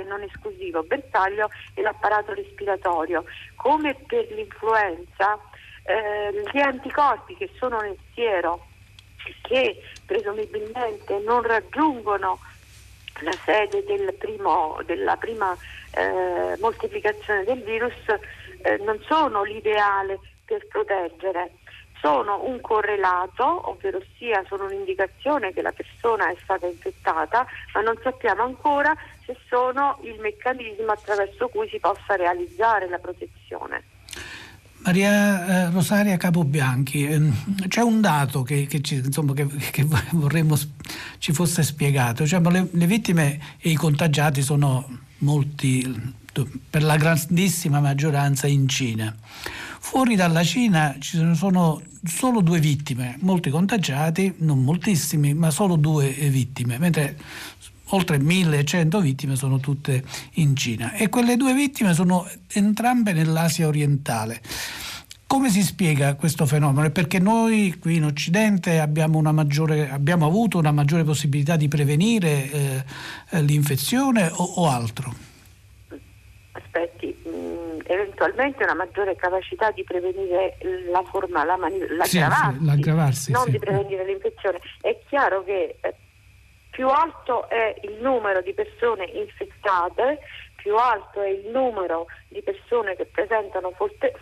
e 0.01 0.03
non 0.03 0.22
esclusivo 0.22 0.84
bersaglio 0.84 1.50
è 1.74 1.82
l'apparato 1.82 2.34
respiratorio. 2.34 3.24
Come 3.56 3.96
per 4.08 4.29
l'influenza, 4.32 5.39
eh, 5.84 6.44
gli 6.51 6.60
anticorpi 6.60 7.36
che 7.36 7.50
sono 7.58 7.79
nel 7.79 7.98
siero 8.13 8.68
che 9.41 9.81
presumibilmente 10.05 11.19
non 11.19 11.41
raggiungono 11.41 12.39
la 13.21 13.33
sede 13.43 13.83
del 13.83 14.13
primo, 14.17 14.79
della 14.85 15.17
prima 15.17 15.55
eh, 15.91 16.55
moltiplicazione 16.59 17.43
del 17.43 17.61
virus 17.63 17.93
eh, 18.61 18.77
non 18.77 18.99
sono 19.07 19.43
l'ideale 19.43 20.19
per 20.45 20.65
proteggere, 20.67 21.51
sono 22.01 22.43
un 22.45 22.61
correlato, 22.61 23.69
ovvero 23.69 24.01
sia 24.17 24.43
sono 24.47 24.65
un'indicazione 24.65 25.53
che 25.53 25.61
la 25.61 25.71
persona 25.71 26.29
è 26.29 26.38
stata 26.41 26.65
infettata, 26.65 27.45
ma 27.73 27.81
non 27.81 27.99
sappiamo 28.01 28.43
ancora 28.43 28.95
se 29.25 29.38
sono 29.47 29.99
il 30.03 30.19
meccanismo 30.19 30.91
attraverso 30.91 31.49
cui 31.49 31.67
si 31.69 31.79
possa 31.79 32.15
realizzare 32.15 32.88
la 32.88 32.99
protezione. 32.99 33.99
Maria 34.81 35.67
eh, 35.67 35.69
Rosaria 35.71 36.17
Capobianchi, 36.17 37.03
ehm, 37.05 37.67
c'è 37.67 37.81
un 37.81 38.00
dato 38.01 38.43
che, 38.43 38.65
che, 38.65 38.81
ci, 38.81 38.95
insomma, 38.95 39.33
che, 39.33 39.48
che, 39.71 39.86
vorremmo 40.12 40.57
ci 41.17 41.33
fosse 41.33 41.63
spiegato, 41.63 42.25
cioè, 42.25 42.39
le, 42.50 42.67
le, 42.71 42.88
vittime 42.88 43.39
e 43.59 43.69
i 43.69 43.75
contagiati 43.75 44.41
sono 44.41 44.88
molti, 45.19 46.13
per 46.69 46.83
la 46.83 46.95
grandissima 46.95 47.79
maggioranza 47.81 48.48
in 48.48 48.67
Cina. 48.67 49.13
Fuori 49.81 50.15
dalla 50.15 50.43
Cina 50.43 50.95
ci 51.00 51.17
sono 51.36 51.81
solo 52.05 52.41
due 52.41 52.59
vittime, 52.59 53.17
molti 53.21 53.50
contagiati, 53.50 54.36
non 54.39 54.63
moltissimi, 54.63 55.33
ma 55.33 55.51
solo 55.51 55.75
due 55.75 56.09
vittime, 56.09 56.77
mentre 56.77 57.17
oltre 57.89 58.17
1100 58.19 59.00
vittime 59.00 59.36
sono 59.36 59.60
tutte 59.60 60.03
in 60.34 60.55
Cina 60.55 60.93
e 60.93 61.10
quelle 61.10 61.38
due 61.38 61.53
vittime 61.53 61.93
sono 61.93 62.27
entrambe 62.53 63.13
nell'Asia 63.13 63.67
orientale. 63.67 64.41
Come 65.29 65.50
si 65.50 65.62
spiega 65.62 66.15
questo 66.15 66.48
fenomeno? 66.48 66.89
Perché 66.89 67.19
noi 67.19 67.77
qui 67.79 67.98
in 67.98 68.05
Occidente 68.05 68.79
abbiamo, 68.79 69.22
maggiore, 69.22 69.88
abbiamo 69.88 70.25
avuto 70.25 70.58
una 70.58 70.72
maggiore 70.72 71.03
possibilità 71.03 71.55
di 71.55 71.67
prevenire 71.67 72.51
eh, 72.51 72.84
eh 73.29 73.41
l'infezione 73.43 74.27
o, 74.27 74.43
o, 74.43 74.67
altro? 74.67 75.13
Aspetti, 76.53 77.15
mh, 77.25 77.29
mm, 77.29 77.79
eventualmente 77.86 78.63
una 78.63 78.74
maggiore 78.74 79.15
capacità 79.15 79.69
di 79.69 79.84
prevenire 79.84 80.58
la 80.91 81.03
forma, 81.03 81.43
la 81.43 81.58
mani- 81.58 81.77
l'aggravarsi, 81.77 82.58
sì, 82.58 82.65
l'aggravarsi 82.65 83.31
non 83.31 83.43
sì. 83.43 83.51
di 83.51 83.60
prevenire 83.60 84.05
l'infezione. 84.05 84.60
È 84.81 84.98
chiaro 85.08 85.43
che 85.43 85.77
eh, 85.79 85.96
più 86.79 86.88
alto 86.88 87.50
è 87.50 87.75
il 87.81 87.95
numero 88.00 88.41
di 88.41 88.53
persone 88.53 89.03
infettate, 89.03 90.19
più 90.55 90.77
alto 90.77 91.21
è 91.21 91.27
il 91.27 91.50
numero 91.50 92.05
di 92.29 92.41
persone 92.41 92.95
che 92.95 93.05
presentano 93.05 93.74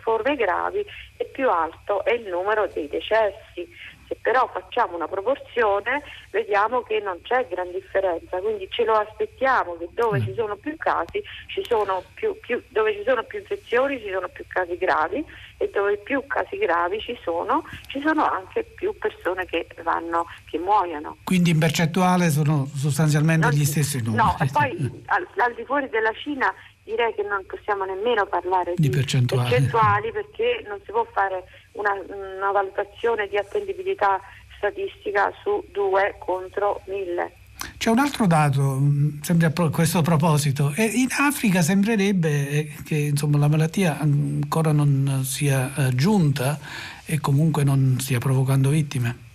forme 0.02 0.34
gravi 0.34 0.84
e 1.18 1.24
più 1.26 1.48
alto 1.48 2.04
è 2.04 2.14
il 2.14 2.26
numero 2.26 2.66
dei 2.66 2.88
decessi. 2.88 3.64
Se 4.08 4.16
però 4.22 4.48
facciamo 4.50 4.96
una 4.96 5.06
proporzione 5.06 6.02
vediamo 6.30 6.82
che 6.82 6.98
non 7.00 7.20
c'è 7.22 7.46
gran 7.48 7.70
differenza, 7.70 8.38
quindi 8.38 8.66
ce 8.70 8.84
lo 8.84 8.94
aspettiamo 8.94 9.76
che 9.76 9.88
dove 9.92 10.18
mm. 10.18 10.24
ci 10.24 10.34
sono 10.34 10.56
più 10.56 10.76
casi, 10.76 11.22
ci 11.46 11.62
sono 11.64 12.02
più, 12.14 12.34
più, 12.40 12.62
dove 12.68 12.94
ci 12.94 13.02
sono 13.04 13.22
più 13.24 13.38
infezioni 13.38 14.00
ci 14.00 14.10
sono 14.10 14.28
più 14.28 14.44
casi 14.48 14.76
gravi 14.78 15.24
e 15.58 15.70
dove 15.72 15.98
più 15.98 16.24
casi 16.26 16.56
gravi 16.56 17.00
ci 17.00 17.18
sono, 17.22 17.64
ci 17.88 18.00
sono 18.00 18.24
anche 18.24 18.62
più 18.62 18.96
persone 18.98 19.44
che, 19.44 19.66
vanno, 19.82 20.26
che 20.48 20.58
muoiono. 20.58 21.18
Quindi 21.24 21.50
in 21.50 21.58
percentuale 21.58 22.30
sono 22.30 22.66
sostanzialmente 22.74 23.46
non, 23.46 23.54
gli 23.54 23.64
stessi 23.64 24.00
numeri. 24.02 24.22
No, 24.22 24.36
e 24.40 24.48
poi 24.50 25.02
al, 25.06 25.26
al 25.36 25.54
di 25.54 25.64
fuori 25.64 25.88
della 25.88 26.12
Cina 26.12 26.52
direi 26.88 27.12
che 27.14 27.22
non 27.22 27.44
possiamo 27.46 27.84
nemmeno 27.84 28.24
parlare 28.26 28.72
di, 28.76 28.88
di 28.88 28.96
percentuali. 28.96 29.50
percentuali. 29.50 30.10
perché 30.12 30.64
non 30.66 30.80
si 30.84 30.90
può 30.90 31.06
fare 31.12 31.44
una, 31.78 31.92
una 31.92 32.50
valutazione 32.50 33.28
di 33.28 33.36
attendibilità 33.36 34.20
statistica 34.56 35.32
su 35.42 35.64
2 35.72 36.16
contro 36.18 36.82
1000. 36.86 37.32
C'è 37.76 37.90
un 37.90 37.98
altro 37.98 38.26
dato, 38.26 38.60
mm, 38.60 39.20
sempre 39.22 39.46
a 39.46 39.70
questo 39.70 40.02
proposito, 40.02 40.72
in 40.76 41.08
Africa 41.16 41.62
sembrerebbe 41.62 42.48
eh, 42.50 42.74
che 42.84 42.96
insomma, 42.96 43.38
la 43.38 43.48
malattia 43.48 43.98
ancora 43.98 44.72
non 44.72 45.22
sia 45.24 45.72
eh, 45.74 45.94
giunta 45.94 46.58
e 47.04 47.20
comunque 47.20 47.64
non 47.64 47.96
stia 48.00 48.18
provocando 48.18 48.68
vittime. 48.68 49.26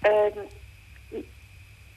Eh, 0.00 0.32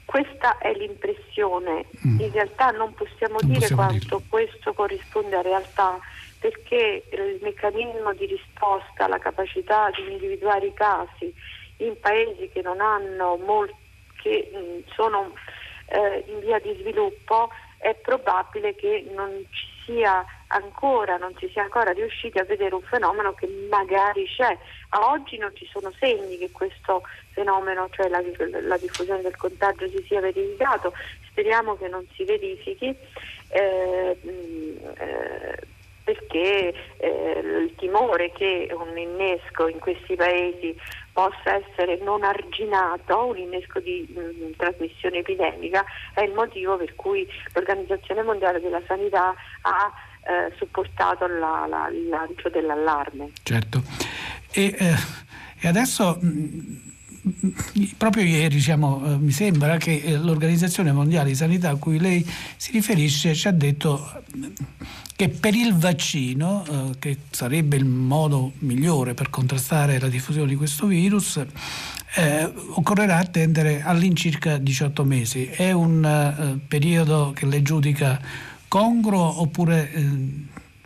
questa 0.04 0.58
è 0.58 0.72
l'impressione, 0.72 1.86
mm. 2.06 2.20
in 2.20 2.30
realtà 2.32 2.70
non 2.70 2.94
possiamo 2.94 3.38
non 3.40 3.50
dire 3.50 3.60
possiamo 3.60 3.82
quanto 3.82 3.98
dirlo. 3.98 4.22
questo 4.28 4.72
corrisponde 4.72 5.36
a 5.36 5.42
realtà 5.42 5.98
perché 6.46 7.02
il 7.10 7.38
meccanismo 7.42 8.14
di 8.14 8.26
risposta, 8.26 9.08
la 9.08 9.18
capacità 9.18 9.90
di 9.90 10.12
individuare 10.12 10.66
i 10.66 10.74
casi 10.74 11.34
in 11.78 11.98
paesi 11.98 12.48
che 12.52 12.62
non 12.62 12.80
hanno 12.80 13.36
molti, 13.36 13.74
che 14.22 14.50
mm, 14.54 14.78
sono 14.94 15.32
eh, 15.86 16.24
in 16.28 16.38
via 16.40 16.60
di 16.60 16.76
sviluppo, 16.78 17.50
è 17.78 17.94
probabile 17.96 18.76
che 18.76 19.04
non 19.12 19.44
ci 19.50 19.66
sia 19.84 20.24
ancora, 20.48 21.16
non 21.16 21.34
si 21.38 21.48
sia 21.48 21.64
ancora 21.64 21.90
riusciti 21.90 22.38
a 22.38 22.44
vedere 22.44 22.76
un 22.76 22.82
fenomeno 22.82 23.34
che 23.34 23.48
magari 23.68 24.24
c'è. 24.26 24.56
A 24.90 25.10
oggi 25.10 25.36
non 25.38 25.50
ci 25.54 25.66
sono 25.66 25.92
segni 25.98 26.38
che 26.38 26.52
questo 26.52 27.02
fenomeno, 27.32 27.88
cioè 27.90 28.08
la, 28.08 28.22
la 28.62 28.78
diffusione 28.78 29.20
del 29.20 29.36
contagio, 29.36 29.88
si 29.88 30.02
sia 30.06 30.20
verificato. 30.20 30.92
Speriamo 31.28 31.76
che 31.76 31.88
non 31.88 32.06
si 32.14 32.24
verifichi. 32.24 32.96
Eh, 33.48 34.18
eh, 34.96 35.74
perché 36.06 36.72
eh, 36.98 37.40
il 37.42 37.74
timore 37.76 38.30
che 38.30 38.68
un 38.70 38.96
innesco 38.96 39.66
in 39.66 39.80
questi 39.80 40.14
paesi 40.14 40.72
possa 41.12 41.56
essere 41.56 41.98
non 42.00 42.22
arginato, 42.22 43.26
un 43.26 43.36
innesco 43.36 43.80
di 43.80 44.06
mh, 44.08 44.20
mm, 44.20 44.50
trasmissione 44.56 45.18
epidemica, 45.18 45.84
è 46.14 46.20
il 46.20 46.32
motivo 46.32 46.76
per 46.76 46.94
cui 46.94 47.26
l'Organizzazione 47.54 48.22
Mondiale 48.22 48.60
della 48.60 48.80
Sanità 48.86 49.34
ha 49.62 49.92
eh, 50.22 50.52
supportato 50.56 51.26
la, 51.26 51.66
la, 51.68 51.88
il 51.88 52.08
lancio 52.08 52.50
dell'allarme. 52.50 53.32
Certo. 53.42 53.82
E, 54.52 54.76
eh, 54.78 54.94
e 55.60 55.66
adesso... 55.66 56.18
Mh, 56.20 56.28
mm, 56.28 56.85
proprio 57.96 58.24
ieri 58.24 58.54
diciamo, 58.54 59.02
eh, 59.04 59.16
mi 59.18 59.32
sembra 59.32 59.76
che 59.78 60.02
eh, 60.04 60.16
l'Organizzazione 60.16 60.92
Mondiale 60.92 61.30
di 61.30 61.34
Sanità 61.34 61.70
a 61.70 61.76
cui 61.76 61.98
lei 61.98 62.24
si 62.56 62.72
riferisce 62.72 63.34
ci 63.34 63.48
ha 63.48 63.52
detto 63.52 64.22
che 65.16 65.28
per 65.30 65.54
il 65.54 65.74
vaccino, 65.74 66.64
eh, 66.68 66.98
che 66.98 67.18
sarebbe 67.30 67.76
il 67.76 67.86
modo 67.86 68.52
migliore 68.58 69.14
per 69.14 69.30
contrastare 69.30 69.98
la 69.98 70.08
diffusione 70.08 70.48
di 70.48 70.56
questo 70.56 70.86
virus, 70.86 71.42
eh, 72.16 72.44
occorrerà 72.74 73.16
attendere 73.16 73.82
all'incirca 73.82 74.58
18 74.58 75.04
mesi. 75.04 75.46
È 75.46 75.72
un 75.72 76.04
eh, 76.04 76.66
periodo 76.68 77.32
che 77.34 77.46
lei 77.46 77.62
giudica 77.62 78.20
congruo 78.68 79.40
oppure 79.40 79.90
eh, 79.92 80.08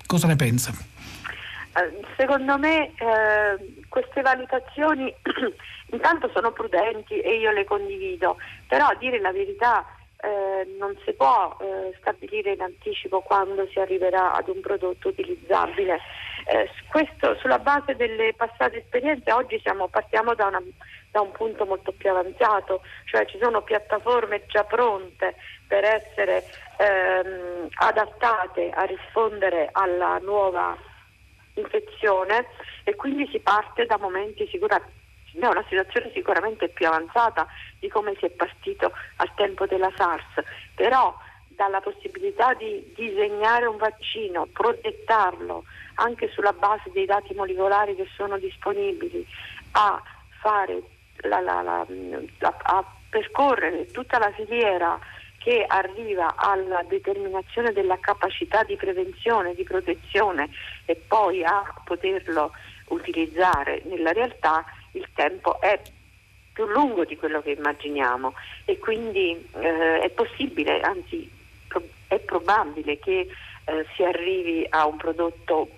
cosa 0.06 0.26
ne 0.26 0.37
pensa? 0.37 0.73
Eh, 0.73 2.00
secondo 2.16 2.59
me 2.59 2.87
eh, 2.87 3.82
queste 3.88 4.23
valutazioni 4.23 5.12
intanto 5.92 6.30
sono 6.32 6.52
prudenti 6.52 7.20
e 7.20 7.38
io 7.38 7.50
le 7.52 7.64
condivido, 7.64 8.37
però 8.68 8.87
a 8.87 8.97
dire 8.97 9.20
la 9.20 9.32
verità 9.32 9.85
eh, 10.23 10.76
non 10.78 10.97
si 11.04 11.12
può 11.12 11.56
eh, 11.61 11.94
stabilire 11.99 12.52
in 12.52 12.61
anticipo 12.61 13.20
quando 13.20 13.66
si 13.68 13.78
arriverà 13.78 14.32
ad 14.35 14.49
un 14.49 14.61
prodotto 14.61 15.09
utilizzabile. 15.09 15.99
Eh, 16.47 16.68
questo 16.90 17.37
sulla 17.37 17.59
base 17.59 17.97
delle 17.97 18.35
passate 18.35 18.78
esperienze 18.78 19.32
oggi 19.32 19.59
siamo, 19.61 19.88
partiamo 19.88 20.35
da, 20.35 20.47
una, 20.47 20.62
da, 21.11 21.20
un 21.20 21.32
punto 21.32 21.64
molto 21.64 21.92
più 21.92 22.11
avanzato, 22.11 22.82
cioè 23.06 23.25
ci 23.26 23.38
sono 23.40 23.62
piattaforme 23.62 24.44
già 24.47 24.64
pronte 24.64 25.37
per 25.66 25.85
essere 25.85 26.44
ehm, 26.78 27.68
adattate 27.76 28.70
a 28.70 28.82
rispondere 28.82 29.68
alla 29.73 30.18
nuova 30.18 30.76
infezione 31.54 32.47
e 32.85 32.94
quindi 32.94 33.28
si 33.30 33.38
parte 33.40 33.87
da 33.87 33.99
momenti 33.99 34.47
sicuramente 34.49 35.00
è 35.38 35.46
una 35.46 35.64
situazione 35.68 36.10
sicuramente 36.12 36.68
più 36.68 36.87
avanzata 36.87 37.46
di 37.78 37.88
come 37.88 38.14
si 38.18 38.26
è 38.26 38.30
partito 38.30 38.92
al 39.16 39.30
tempo 39.34 39.66
della 39.66 39.92
SARS, 39.96 40.42
però 40.75 41.16
dalla 41.49 41.80
possibilità 41.80 42.54
di 42.54 42.92
disegnare 42.96 43.66
un 43.66 43.76
vaccino, 43.76 44.46
progettarlo 44.52 45.64
anche 45.96 46.30
sulla 46.30 46.52
base 46.52 46.90
dei 46.92 47.04
dati 47.04 47.34
molecolari 47.34 47.94
che 47.94 48.08
sono 48.16 48.38
disponibili, 48.38 49.26
a, 49.72 50.02
la, 51.22 51.40
la, 51.40 51.62
la, 51.62 51.87
a 52.62 52.84
percorrere 53.10 53.87
tutta 53.90 54.18
la 54.18 54.32
filiera 54.32 54.99
che 55.37 55.64
arriva 55.66 56.34
alla 56.37 56.82
determinazione 56.87 57.72
della 57.72 57.99
capacità 57.99 58.62
di 58.62 58.76
prevenzione, 58.76 59.54
di 59.54 59.64
protezione 59.64 60.50
e 60.84 60.96
poi 60.96 61.42
a 61.44 61.62
poterlo 61.84 62.52
utilizzare 62.88 63.82
nella 63.84 64.12
realtà, 64.12 64.64
il 64.92 65.06
tempo 65.14 65.61
è 65.61 65.80
più 66.52 66.66
lungo 66.66 67.04
di 67.04 67.16
quello 67.16 67.40
che 67.42 67.52
immaginiamo 67.52 68.35
e 68.64 68.78
quindi 68.78 69.49
eh, 69.54 70.00
è 70.00 70.11
possibile, 70.11 70.80
anzi 70.80 71.30
è 72.09 72.18
probabile 72.18 72.99
che 72.99 73.28
eh, 73.64 73.87
si 73.94 74.02
arrivi 74.02 74.66
a 74.68 74.87
un 74.87 74.97
prodotto 74.97 75.68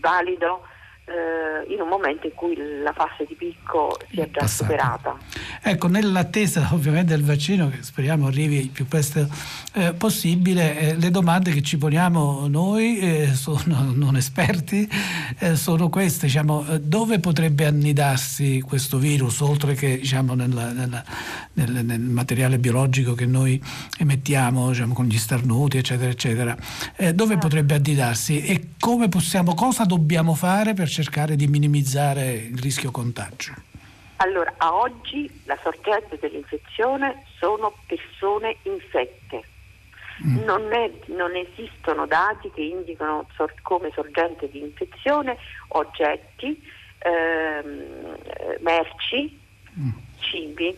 valido 0.00 0.66
eh, 1.10 1.72
in 1.72 1.80
un 1.80 1.88
momento 1.88 2.26
in 2.26 2.34
cui 2.34 2.56
la 2.82 2.92
fase 2.92 3.24
di 3.26 3.34
picco 3.34 3.98
si 4.08 4.20
è 4.20 4.30
già 4.30 4.40
Passata. 4.40 4.64
superata. 4.64 5.16
Ecco, 5.60 5.88
nell'attesa 5.88 6.68
ovviamente 6.72 7.14
del 7.14 7.24
vaccino, 7.24 7.68
che 7.68 7.78
speriamo 7.82 8.28
arrivi 8.28 8.58
il 8.58 8.68
più 8.68 8.86
presto 8.86 9.26
eh, 9.74 9.92
possibile, 9.94 10.78
eh, 10.78 10.94
le 10.96 11.10
domande 11.10 11.50
che 11.50 11.62
ci 11.62 11.76
poniamo 11.78 12.46
noi, 12.46 12.98
eh, 12.98 13.34
sono 13.34 13.90
non 13.92 14.16
esperti, 14.16 14.88
eh, 15.38 15.56
sono 15.56 15.88
queste, 15.88 16.26
diciamo, 16.26 16.66
eh, 16.68 16.80
dove 16.80 17.18
potrebbe 17.18 17.66
annidarsi 17.66 18.60
questo 18.60 18.98
virus, 18.98 19.40
oltre 19.40 19.74
che 19.74 19.98
diciamo, 19.98 20.34
nella, 20.34 20.70
nella, 20.70 21.04
nel, 21.54 21.84
nel, 21.84 22.00
materiale 22.00 22.58
biologico 22.58 23.14
che 23.14 23.26
noi 23.26 23.60
emettiamo 23.98 24.68
diciamo, 24.68 24.94
con 24.94 25.06
gli 25.06 25.18
starnuti, 25.18 25.78
eccetera, 25.78 26.10
eccetera, 26.10 26.56
dove 27.14 27.38
potrebbe 27.38 27.74
annidarsi 27.74 28.42
e 28.44 28.68
come 28.78 29.08
possiamo, 29.08 29.54
cosa 29.54 29.84
dobbiamo 29.84 30.34
fare 30.34 30.74
per 30.74 30.88
cercare 30.88 30.99
di 31.36 31.46
minimizzare 31.46 32.32
il 32.32 32.58
rischio 32.58 32.90
contagio? 32.90 33.54
Allora, 34.16 34.52
a 34.58 34.74
oggi 34.74 35.30
la 35.44 35.58
sorgente 35.62 36.18
dell'infezione 36.18 37.24
sono 37.38 37.74
persone 37.86 38.56
infette. 38.64 39.44
Mm. 40.26 40.44
Non, 40.44 40.70
è, 40.72 40.90
non, 41.06 41.34
esistono 41.34 42.06
dati 42.06 42.50
che 42.50 42.60
indicano 42.60 43.26
sor- 43.34 43.54
come 43.62 43.90
sorgente 43.94 44.50
di 44.50 44.60
infezione 44.60 45.38
oggetti, 45.68 46.62
ehm, 46.98 48.16
merci, 48.60 49.40
mm. 49.78 49.90
cibi. 50.18 50.76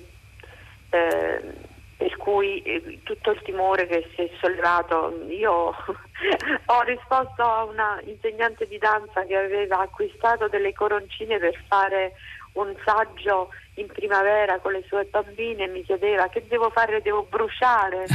Ehm, 0.90 1.70
per 2.02 2.16
cui 2.16 2.60
eh, 2.62 2.98
tutto 3.04 3.30
il 3.30 3.40
timore 3.42 3.86
che 3.86 4.08
si 4.14 4.22
è 4.22 4.30
sollevato, 4.40 5.24
io 5.28 5.72
ho 6.66 6.82
risposto 6.82 7.42
a 7.42 7.64
una 7.64 8.00
insegnante 8.04 8.66
di 8.66 8.78
danza 8.78 9.24
che 9.24 9.36
aveva 9.36 9.80
acquistato 9.80 10.48
delle 10.48 10.72
coroncine 10.72 11.38
per 11.38 11.58
fare 11.66 12.12
un 12.54 12.74
saggio 12.84 13.50
in 13.74 13.86
primavera 13.86 14.58
con 14.58 14.72
le 14.72 14.84
sue 14.86 15.04
bambine 15.04 15.64
e 15.64 15.68
mi 15.68 15.82
chiedeva 15.82 16.28
che 16.28 16.46
devo 16.46 16.70
fare, 16.70 17.00
devo 17.00 17.26
bruciare. 17.28 18.06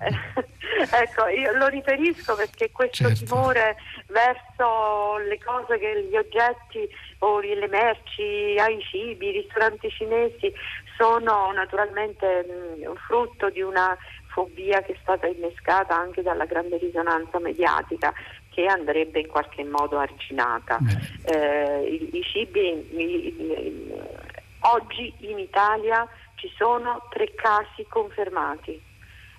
ecco, 0.92 1.26
io 1.26 1.52
lo 1.56 1.66
riferisco 1.66 2.36
perché 2.36 2.70
questo 2.70 3.08
certo. 3.08 3.24
timore 3.24 3.76
verso 4.06 5.18
le 5.18 5.38
cose, 5.38 5.78
che, 5.78 6.06
gli 6.08 6.16
oggetti 6.16 6.88
o 7.18 7.40
le 7.40 7.68
merci, 7.68 8.56
ai 8.58 8.80
cibi, 8.82 9.28
i 9.28 9.42
ristoranti 9.42 9.90
cinesi 9.90 10.52
sono 10.96 11.50
naturalmente 11.52 12.44
mh, 12.44 12.94
frutto 13.06 13.50
di 13.50 13.62
una 13.62 13.96
fobia 14.30 14.82
che 14.82 14.92
è 14.92 14.98
stata 15.02 15.26
innescata 15.26 15.96
anche 15.96 16.22
dalla 16.22 16.46
grande 16.46 16.78
risonanza 16.78 17.38
mediatica 17.38 18.12
che 18.50 18.66
andrebbe 18.66 19.20
in 19.20 19.28
qualche 19.28 19.64
modo 19.64 19.98
arginata. 19.98 20.78
Eh, 21.24 21.84
i, 21.84 22.16
i, 22.16 22.22
cibi 22.22 22.68
i, 22.96 23.26
i, 23.26 23.92
oggi 24.60 25.12
in 25.20 25.38
Italia 25.38 26.08
ci 26.36 26.50
sono 26.56 27.02
tre 27.10 27.34
casi 27.34 27.84
confermati 27.88 28.80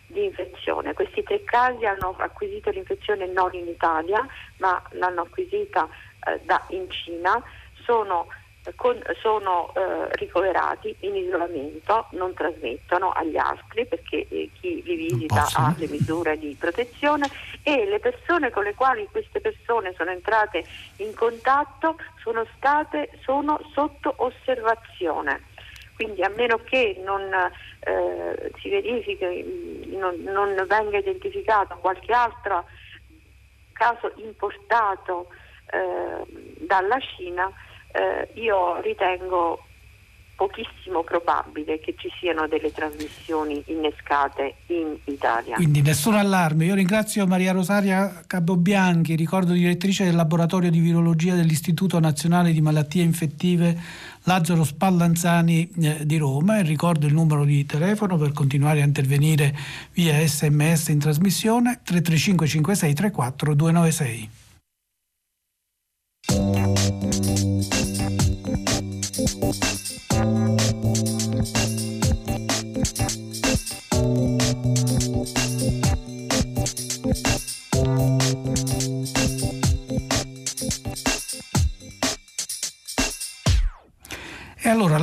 di 0.08 0.25
infezione. 0.25 0.93
Questi 0.93 1.23
tre 1.23 1.43
casi 1.43 1.86
hanno 1.86 2.15
acquisito 2.17 2.69
l'infezione 2.69 3.25
non 3.27 3.54
in 3.54 3.67
Italia, 3.67 4.25
ma 4.58 4.82
l'hanno 4.91 5.21
acquisita 5.21 5.88
eh, 6.27 6.39
da, 6.43 6.63
in 6.69 6.89
Cina. 6.89 7.41
Sono 7.84 8.27
con, 8.76 9.02
sono 9.21 9.74
eh, 9.74 10.15
ricoverati 10.17 10.95
in 11.02 11.15
isolamento, 11.15 12.08
non 12.12 12.34
trasmettono 12.34 13.12
agli 13.12 13.38
altri 13.38 13.86
perché 13.86 14.28
eh, 14.30 14.50
chi 14.60 14.82
li 14.84 14.95
visita 14.95 15.47
ha 15.54 15.74
le 15.78 15.88
misure 15.88 16.38
di 16.38 16.56
protezione 16.60 17.30
e 17.63 17.86
le 17.86 18.00
persone 18.00 18.52
con 18.52 18.63
le 18.63 18.76
quali 18.76 19.08
queste 19.10 19.41
persone 19.41 19.93
sono 19.95 20.12
entrate 20.12 20.63
in 20.97 21.13
contatto 21.15 21.97
sono, 22.21 22.45
state, 22.56 23.10
sono 23.24 23.60
sotto 23.74 24.13
osservazione. 24.17 25.50
Quindi 25.95 26.24
a 26.24 26.30
meno 26.30 26.58
che 26.63 27.00
non 27.04 27.21
eh, 27.32 28.52
si 28.60 28.69
verifichi, 28.69 29.95
non, 29.97 30.19
non 30.24 30.65
venga 30.67 30.97
identificato 30.97 31.78
qualche 31.78 32.12
altro 32.12 32.65
caso 33.74 34.12
importato 34.15 35.28
eh, 35.71 36.65
dalla 36.65 37.00
Cina, 37.00 37.52
eh, 37.93 38.30
io 38.39 38.80
ritengo 38.82 39.65
pochissimo 40.41 41.04
probabile 41.04 41.80
che 41.80 41.93
ci 41.95 42.10
siano 42.19 42.47
delle 42.47 42.71
trasmissioni 42.71 43.62
innescate 43.67 44.56
in 44.67 44.97
Italia. 45.04 45.54
Quindi 45.54 45.84
nessun 45.84 46.15
allarme. 46.15 46.65
Io 46.65 46.73
ringrazio 46.73 47.27
Maria 47.27 47.51
Rosaria 47.51 48.23
Cabobianchi, 48.25 49.15
ricordo 49.15 49.54
direttrice 49.54 50.04
del 50.04 50.15
laboratorio 50.15 50.71
di 50.71 50.80
virologia 50.80 51.36
dell'Istituto 51.36 51.99
Nazionale 51.99 52.54
di 52.54 52.62
Malattie 52.62 53.04
Infettive 53.04 53.77
Lazzaro 54.23 54.63
Spallanzani 54.63 55.69
eh, 55.80 56.06
di 56.08 56.17
Roma 56.17 56.58
e 56.58 56.63
ricordo 56.63 57.06
il 57.06 57.13
numero 57.13 57.43
di 57.43 57.63
telefono 57.67 58.17
per 58.17 58.32
continuare 58.34 58.82
a 58.82 58.86
intervenire 58.86 59.56
via 59.93 60.25
sms 60.25 60.88
in 60.88 60.97
trasmissione 60.97 61.82
335 61.84 62.47
56 62.47 62.93
34 62.95 63.54
296. 63.54 64.30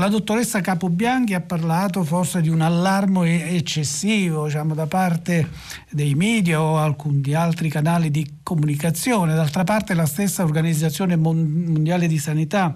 La 0.08 0.14
dottoressa 0.14 0.62
Capobianchi 0.62 1.34
ha 1.34 1.42
parlato 1.42 2.02
forse 2.02 2.40
di 2.40 2.48
un 2.48 2.62
allarme 2.62 3.50
eccessivo 3.50 4.46
diciamo, 4.46 4.74
da 4.74 4.86
parte 4.86 5.50
dei 5.90 6.14
media 6.14 6.62
o 6.62 6.78
alcuni 6.78 7.34
altri 7.34 7.68
canali 7.68 8.10
di 8.10 8.38
comunicazione. 8.42 9.34
D'altra 9.34 9.64
parte 9.64 9.92
la 9.92 10.06
stessa 10.06 10.44
Organizzazione 10.44 11.16
Mondiale 11.16 12.06
di 12.06 12.16
Sanità 12.16 12.74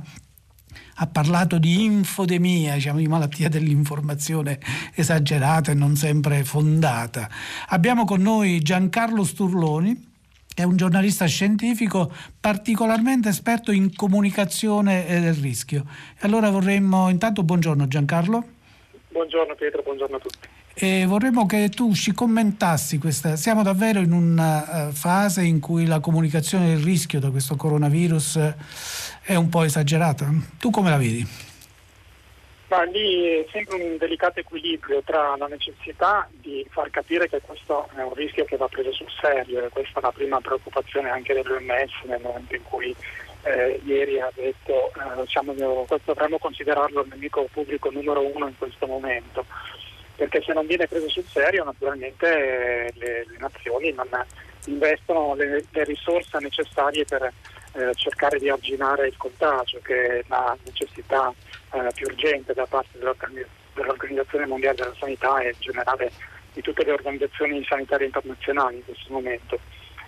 ha 0.96 1.06
parlato 1.06 1.56
di 1.56 1.84
infodemia, 1.84 2.74
diciamo, 2.74 2.98
di 2.98 3.08
malattia 3.08 3.48
dell'informazione 3.48 4.60
esagerata 4.94 5.70
e 5.70 5.74
non 5.74 5.96
sempre 5.96 6.44
fondata. 6.44 7.30
Abbiamo 7.68 8.04
con 8.04 8.20
noi 8.20 8.60
Giancarlo 8.60 9.24
Sturloni 9.24 10.11
è 10.54 10.62
un 10.62 10.76
giornalista 10.76 11.26
scientifico 11.26 12.12
particolarmente 12.40 13.28
esperto 13.28 13.72
in 13.72 13.94
comunicazione 13.94 15.04
del 15.08 15.34
rischio. 15.34 15.84
Allora 16.20 16.50
vorremmo 16.50 17.08
intanto 17.08 17.42
buongiorno 17.42 17.88
Giancarlo. 17.88 18.44
Buongiorno 19.08 19.54
Pietro, 19.54 19.82
buongiorno 19.82 20.16
a 20.16 20.18
tutti. 20.18 20.48
E 20.74 21.04
vorremmo 21.06 21.44
che 21.44 21.68
tu 21.68 21.94
ci 21.94 22.12
commentassi 22.12 22.98
questa. 22.98 23.36
Siamo 23.36 23.62
davvero 23.62 24.00
in 24.00 24.12
una 24.12 24.88
uh, 24.88 24.92
fase 24.92 25.42
in 25.42 25.60
cui 25.60 25.86
la 25.86 26.00
comunicazione 26.00 26.68
del 26.68 26.82
rischio 26.82 27.20
da 27.20 27.30
questo 27.30 27.56
coronavirus 27.56 28.54
è 29.22 29.34
un 29.34 29.48
po' 29.50 29.64
esagerata. 29.64 30.32
Tu 30.58 30.70
come 30.70 30.88
la 30.88 30.96
vedi? 30.96 31.26
Ma 32.72 32.84
lì 32.84 33.26
è 33.26 33.46
sempre 33.52 33.74
un 33.74 33.98
delicato 33.98 34.40
equilibrio 34.40 35.02
tra 35.02 35.36
la 35.36 35.46
necessità 35.46 36.26
di 36.30 36.66
far 36.70 36.88
capire 36.88 37.28
che 37.28 37.42
questo 37.42 37.86
è 37.94 38.00
un 38.00 38.14
rischio 38.14 38.46
che 38.46 38.56
va 38.56 38.66
preso 38.66 38.90
sul 38.92 39.10
serio 39.20 39.62
e 39.62 39.68
questa 39.68 39.98
è 39.98 40.02
la 40.02 40.10
prima 40.10 40.40
preoccupazione 40.40 41.10
anche 41.10 41.34
dell'OMS 41.34 41.92
nel 42.04 42.22
momento 42.22 42.54
in 42.54 42.62
cui 42.62 42.96
eh, 43.42 43.78
ieri 43.84 44.20
ha 44.20 44.32
detto 44.34 44.88
eh, 44.88 45.20
diciamo, 45.20 45.52
questo 45.52 46.14
dovremmo 46.14 46.38
considerarlo 46.38 47.02
il 47.02 47.08
nemico 47.10 47.46
pubblico 47.52 47.90
numero 47.90 48.24
uno 48.24 48.46
in 48.46 48.56
questo 48.56 48.86
momento. 48.86 49.44
Perché 50.16 50.40
se 50.40 50.54
non 50.54 50.64
viene 50.64 50.86
preso 50.86 51.10
sul 51.10 51.26
serio 51.26 51.64
naturalmente 51.64 52.26
eh, 52.26 52.92
le, 52.94 53.26
le 53.28 53.36
nazioni 53.38 53.92
non 53.92 54.08
investono 54.64 55.34
le, 55.34 55.62
le 55.70 55.84
risorse 55.84 56.38
necessarie 56.38 57.04
per 57.04 57.30
eh, 57.72 57.94
cercare 57.94 58.38
di 58.38 58.48
arginare 58.48 59.08
il 59.08 59.16
contagio 59.16 59.80
che 59.82 60.18
è 60.20 60.24
la 60.28 60.56
necessità 60.64 61.32
eh, 61.72 61.88
più 61.94 62.06
urgente 62.06 62.52
da 62.52 62.66
parte 62.66 62.98
dell'Organizzazione 62.98 64.46
Mondiale 64.46 64.76
della 64.76 64.94
Sanità 64.98 65.40
e 65.40 65.48
in 65.48 65.60
generale 65.60 66.12
di 66.52 66.60
tutte 66.60 66.84
le 66.84 66.92
organizzazioni 66.92 67.64
sanitarie 67.64 68.06
internazionali 68.06 68.76
in 68.76 68.84
questo 68.84 69.12
momento. 69.12 69.58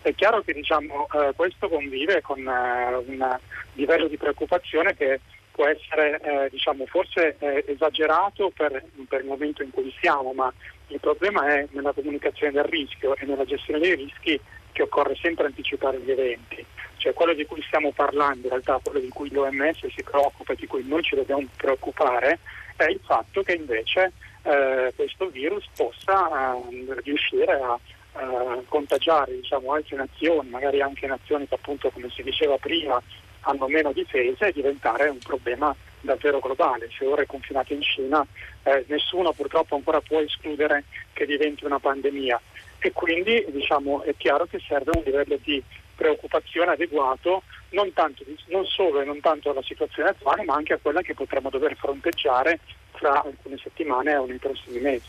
È 0.03 0.15
chiaro 0.15 0.43
che 0.43 0.53
diciamo, 0.53 1.07
eh, 1.15 1.33
questo 1.35 1.69
convive 1.69 2.21
con 2.21 2.47
eh, 2.47 2.95
un 3.07 3.39
livello 3.73 4.07
di 4.07 4.19
preoccupazione 4.19 4.95
che 4.95 5.21
può 5.51 5.67
essere 5.67 6.21
eh, 6.21 6.49
diciamo, 6.51 6.85
forse 6.85 7.37
eh, 7.39 7.65
esagerato 7.69 8.51
per, 8.55 8.85
per, 9.09 9.21
il 9.21 9.27
momento 9.27 9.63
in 9.63 9.71
cui 9.71 9.95
siamo, 10.01 10.33
ma 10.33 10.53
il 10.89 11.01
problema 11.01 11.47
è 11.47 11.67
nella 11.71 11.93
comunicazione 11.93 12.53
del 12.53 12.65
rischio 12.65 13.17
e 13.17 13.25
nella 13.25 13.45
gestione 13.45 13.79
dei 13.79 13.95
rischi 13.95 14.39
che 14.73 14.83
occorre 14.83 15.15
sempre 15.15 15.47
anticipare 15.47 16.01
gli 16.01 16.11
eventi. 16.11 16.67
Cioè 17.05 17.13
quello 17.13 17.35
di 17.35 17.45
cui 17.45 17.61
stiamo 17.61 17.93
parlando, 17.93 18.45
in 18.45 18.49
realtà 18.49 18.81
quello 18.83 18.99
di 18.99 19.11
cui 19.11 19.31
l'OMS 19.31 19.89
si 19.95 20.03
preoccupa 20.03 20.55
e 20.55 20.57
di 20.57 20.67
cui 20.67 20.89
noi 20.89 21.03
ci 21.03 21.15
dobbiamo 21.15 21.45
preoccupare, 21.55 22.39
è 22.77 22.85
il 22.85 22.99
fatto 23.05 23.43
che 23.43 23.53
invece 23.53 24.13
eh, 24.41 24.91
questo 24.97 25.29
virus 25.29 25.69
possa 25.77 26.57
eh, 26.57 26.87
riuscire 27.05 27.61
a 27.61 27.79
eh, 28.17 28.65
contagiare 28.69 29.35
diciamo, 29.35 29.75
altre 29.75 29.97
nazioni, 29.97 30.49
magari 30.49 30.81
anche 30.81 31.07
nazioni 31.07 31.47
che 31.47 31.57
appunto 31.57 31.91
come 31.91 32.09
si 32.09 32.23
diceva 32.23 32.57
prima 32.57 32.99
hanno 33.41 33.69
meno 33.69 33.93
difese 33.93 34.47
e 34.47 34.53
diventare 34.53 35.11
un 35.11 35.19
problema 35.19 35.77
davvero 36.01 36.39
globale. 36.39 36.89
Se 36.97 37.05
ora 37.05 37.21
è 37.21 37.27
confinato 37.27 37.75
in 37.75 37.83
Cina, 37.83 38.27
eh, 38.63 38.83
nessuno 38.89 39.33
purtroppo 39.33 39.75
ancora 39.75 40.01
può 40.01 40.21
escludere 40.21 40.85
che 41.13 41.27
diventi 41.27 41.67
una 41.67 41.79
pandemia 41.79 42.41
e 42.79 42.93
quindi 42.93 43.45
diciamo, 43.51 44.03
è 44.05 44.15
chiaro 44.17 44.47
che 44.47 44.59
serve 44.67 44.93
un 44.95 45.03
livello 45.05 45.39
di 45.43 45.63
preoccupazione 45.95 46.73
adeguato 46.73 47.43
non, 47.71 47.93
tanto, 47.93 48.25
non 48.49 48.65
solo 48.67 49.01
e 49.01 49.05
non 49.05 49.21
tanto 49.21 49.51
alla 49.51 49.63
situazione 49.63 50.11
attuale 50.11 50.45
ma 50.45 50.55
anche 50.55 50.75
a 50.75 50.79
quella 50.81 51.03
che 51.03 51.15
potremo 51.15 51.51
dover 51.51 51.77
fronteggiare 51.77 52.61
fra 52.93 53.23
alcune 53.23 53.59
settimane 53.63 54.15
o 54.17 54.27
nei 54.27 54.39
prossimi 54.39 54.81
mesi. 54.81 55.09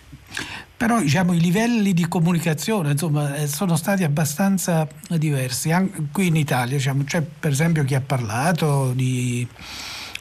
Però 0.77 0.99
diciamo, 0.99 1.33
i 1.33 1.39
livelli 1.39 1.93
di 1.93 2.07
comunicazione 2.07 2.91
insomma, 2.91 3.35
eh, 3.35 3.47
sono 3.47 3.75
stati 3.77 4.03
abbastanza 4.03 4.87
diversi. 5.07 5.71
Anche 5.71 6.03
qui 6.11 6.27
in 6.27 6.35
Italia 6.35 6.75
diciamo, 6.75 7.03
c'è 7.03 7.21
per 7.21 7.51
esempio 7.51 7.83
chi 7.83 7.95
ha 7.95 8.01
parlato 8.01 8.91
di 8.93 9.47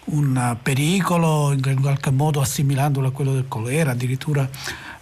un 0.07 0.57
pericolo 0.63 1.53
in 1.53 1.81
qualche 1.81 2.11
modo 2.11 2.41
assimilandolo 2.41 3.09
a 3.09 3.13
quello 3.13 3.33
del 3.33 3.49
colera, 3.49 3.93
addirittura 3.93 4.49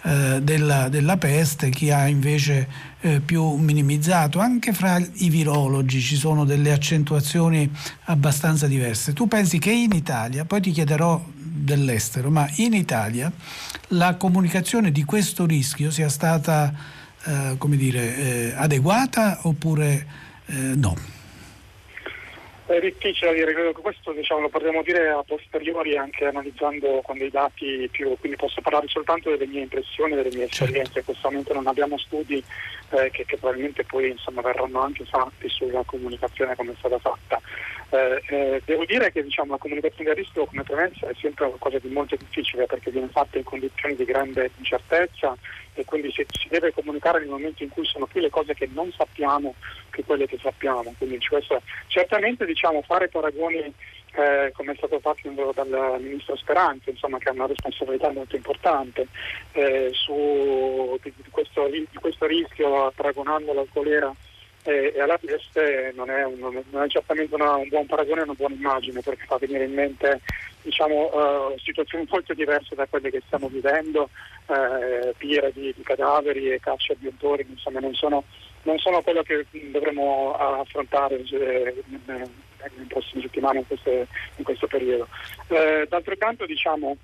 eh, 0.04 0.40
della, 0.40 0.88
della, 0.88 1.16
peste, 1.16 1.70
chi 1.70 1.90
ha 1.90 2.06
invece 2.06 2.68
eh, 3.02 3.20
più 3.20 3.56
minimizzato. 3.56 4.38
Anche 4.38 4.72
fra 4.72 4.98
i 4.98 5.28
virologi 5.28 6.00
ci 6.00 6.16
sono 6.16 6.44
delle 6.44 6.72
accentuazioni 6.72 7.70
abbastanza 8.04 8.66
diverse. 8.66 9.12
Tu 9.12 9.28
pensi 9.28 9.58
che 9.58 9.70
in 9.70 9.92
Italia, 9.92 10.44
poi 10.44 10.60
ti 10.60 10.70
chiederò 10.70 11.22
dell'estero, 11.34 12.30
ma 12.30 12.48
in 12.56 12.72
Italia 12.72 13.30
la 13.88 14.16
comunicazione 14.16 14.90
di 14.90 15.04
questo 15.04 15.44
rischio 15.44 15.90
sia 15.90 16.08
stata 16.08 16.72
eh, 17.24 17.54
come 17.58 17.76
dire, 17.76 18.16
eh, 18.16 18.54
adeguata 18.56 19.40
oppure 19.42 20.06
eh, 20.46 20.54
no? 20.74 20.96
È 22.72 22.80
difficile 22.80 23.34
dire, 23.34 23.52
credo 23.52 23.72
che 23.74 23.82
questo 23.82 24.12
diciamo, 24.12 24.40
lo 24.40 24.48
potremmo 24.48 24.82
dire 24.82 25.10
a 25.10 25.22
posteriori 25.22 25.98
anche 25.98 26.24
analizzando 26.24 27.02
con 27.04 27.18
dei 27.18 27.28
dati 27.28 27.86
più, 27.90 28.16
quindi 28.18 28.38
posso 28.38 28.62
parlare 28.62 28.88
soltanto 28.88 29.28
delle 29.28 29.46
mie 29.46 29.60
impressioni, 29.60 30.14
delle 30.14 30.30
mie 30.34 30.48
certo. 30.48 30.64
esperienze, 30.64 30.98
in 31.00 31.04
questo 31.04 31.28
momento 31.28 31.52
non 31.52 31.66
abbiamo 31.66 31.98
studi 31.98 32.42
eh, 32.90 33.10
che, 33.10 33.26
che, 33.26 33.36
probabilmente 33.36 33.84
poi 33.84 34.08
insomma, 34.08 34.40
verranno 34.40 34.80
anche 34.80 35.04
fatti 35.04 35.50
sulla 35.50 35.82
comunicazione 35.84 36.56
come 36.56 36.72
è 36.72 36.74
stata 36.78 36.98
fatta. 36.98 37.40
Eh, 37.92 38.22
eh, 38.28 38.62
devo 38.64 38.86
dire 38.86 39.12
che 39.12 39.22
diciamo, 39.22 39.52
la 39.52 39.58
comunicazione 39.58 40.04
del 40.04 40.24
rischio 40.24 40.46
come 40.46 40.62
prevenza 40.62 41.06
è 41.08 41.14
sempre 41.20 41.46
qualcosa 41.46 41.78
di 41.78 41.88
molto 41.92 42.16
difficile 42.16 42.64
perché 42.64 42.90
viene 42.90 43.08
fatta 43.08 43.36
in 43.36 43.44
condizioni 43.44 43.94
di 43.94 44.06
grande 44.06 44.50
incertezza 44.56 45.36
e 45.74 45.84
quindi 45.84 46.10
si, 46.10 46.24
si, 46.30 46.48
deve 46.48 46.72
comunicare 46.72 47.18
nel 47.18 47.28
momento 47.28 47.62
in 47.62 47.68
cui 47.68 47.84
sono 47.84 48.06
più 48.06 48.22
le 48.22 48.30
cose 48.30 48.54
che 48.54 48.66
non 48.72 48.90
sappiamo 48.92 49.54
che 49.90 50.04
quelle 50.04 50.26
che 50.26 50.38
sappiamo. 50.40 50.94
Quindi 50.96 51.18
questo, 51.18 51.60
certamente 51.88 52.46
diciamo, 52.46 52.80
fare 52.80 53.08
paragoni 53.08 53.58
eh, 54.14 54.52
come 54.54 54.72
è 54.72 54.76
stato 54.76 54.98
fatto 54.98 55.28
dal 55.54 55.98
ministro 56.00 56.34
Speranza, 56.36 56.88
insomma, 56.88 57.18
che 57.18 57.28
ha 57.28 57.32
una 57.32 57.46
responsabilità 57.46 58.10
molto 58.10 58.36
importante 58.36 59.06
eh, 59.52 59.90
su, 59.92 60.98
di, 61.02 61.12
di, 61.14 61.30
questo, 61.30 61.68
di, 61.68 61.86
questo, 62.00 62.24
rischio 62.24 62.90
paragonandolo 62.94 63.60
al 63.60 63.68
colera 63.70 64.14
e, 64.64 64.92
e 64.94 65.00
alla 65.00 65.18
peste 65.18 65.92
non 65.94 66.10
è, 66.10 66.24
un, 66.24 66.62
non 66.70 66.82
è 66.82 66.88
certamente 66.88 67.34
una, 67.34 67.56
un 67.56 67.68
buon 67.68 67.86
paragone 67.86 68.22
una 68.22 68.34
buona 68.34 68.54
immagine 68.54 69.00
perché 69.00 69.24
fa 69.26 69.38
venire 69.38 69.64
in 69.64 69.74
mente 69.74 70.20
diciamo, 70.62 71.10
uh, 71.52 71.58
situazioni 71.58 72.06
molto 72.08 72.32
diverse 72.34 72.74
da 72.74 72.86
quelle 72.86 73.10
che 73.10 73.22
stiamo 73.26 73.48
vivendo, 73.48 74.08
uh, 74.46 75.12
pire 75.16 75.52
di, 75.52 75.72
di, 75.76 75.82
cadaveri 75.82 76.52
e 76.52 76.60
caccia 76.60 76.94
di 76.96 77.06
autori, 77.06 77.44
insomma 77.48 77.80
non 77.80 77.94
sono, 77.94 78.24
non 78.62 78.78
sono 78.78 79.02
quello 79.02 79.22
che 79.22 79.44
dovremo 79.70 80.34
affrontare 80.34 81.20
eh, 81.20 81.82
nelle 82.06 82.30
prossime 82.88 83.22
settimane 83.22 83.58
in, 83.58 83.66
queste, 83.66 84.06
in 84.36 84.44
questo 84.44 84.66
periodo. 84.66 85.08
Uh, 85.48 85.86
d'altro 85.88 86.16
canto 86.16 86.46
diciamo 86.46 86.96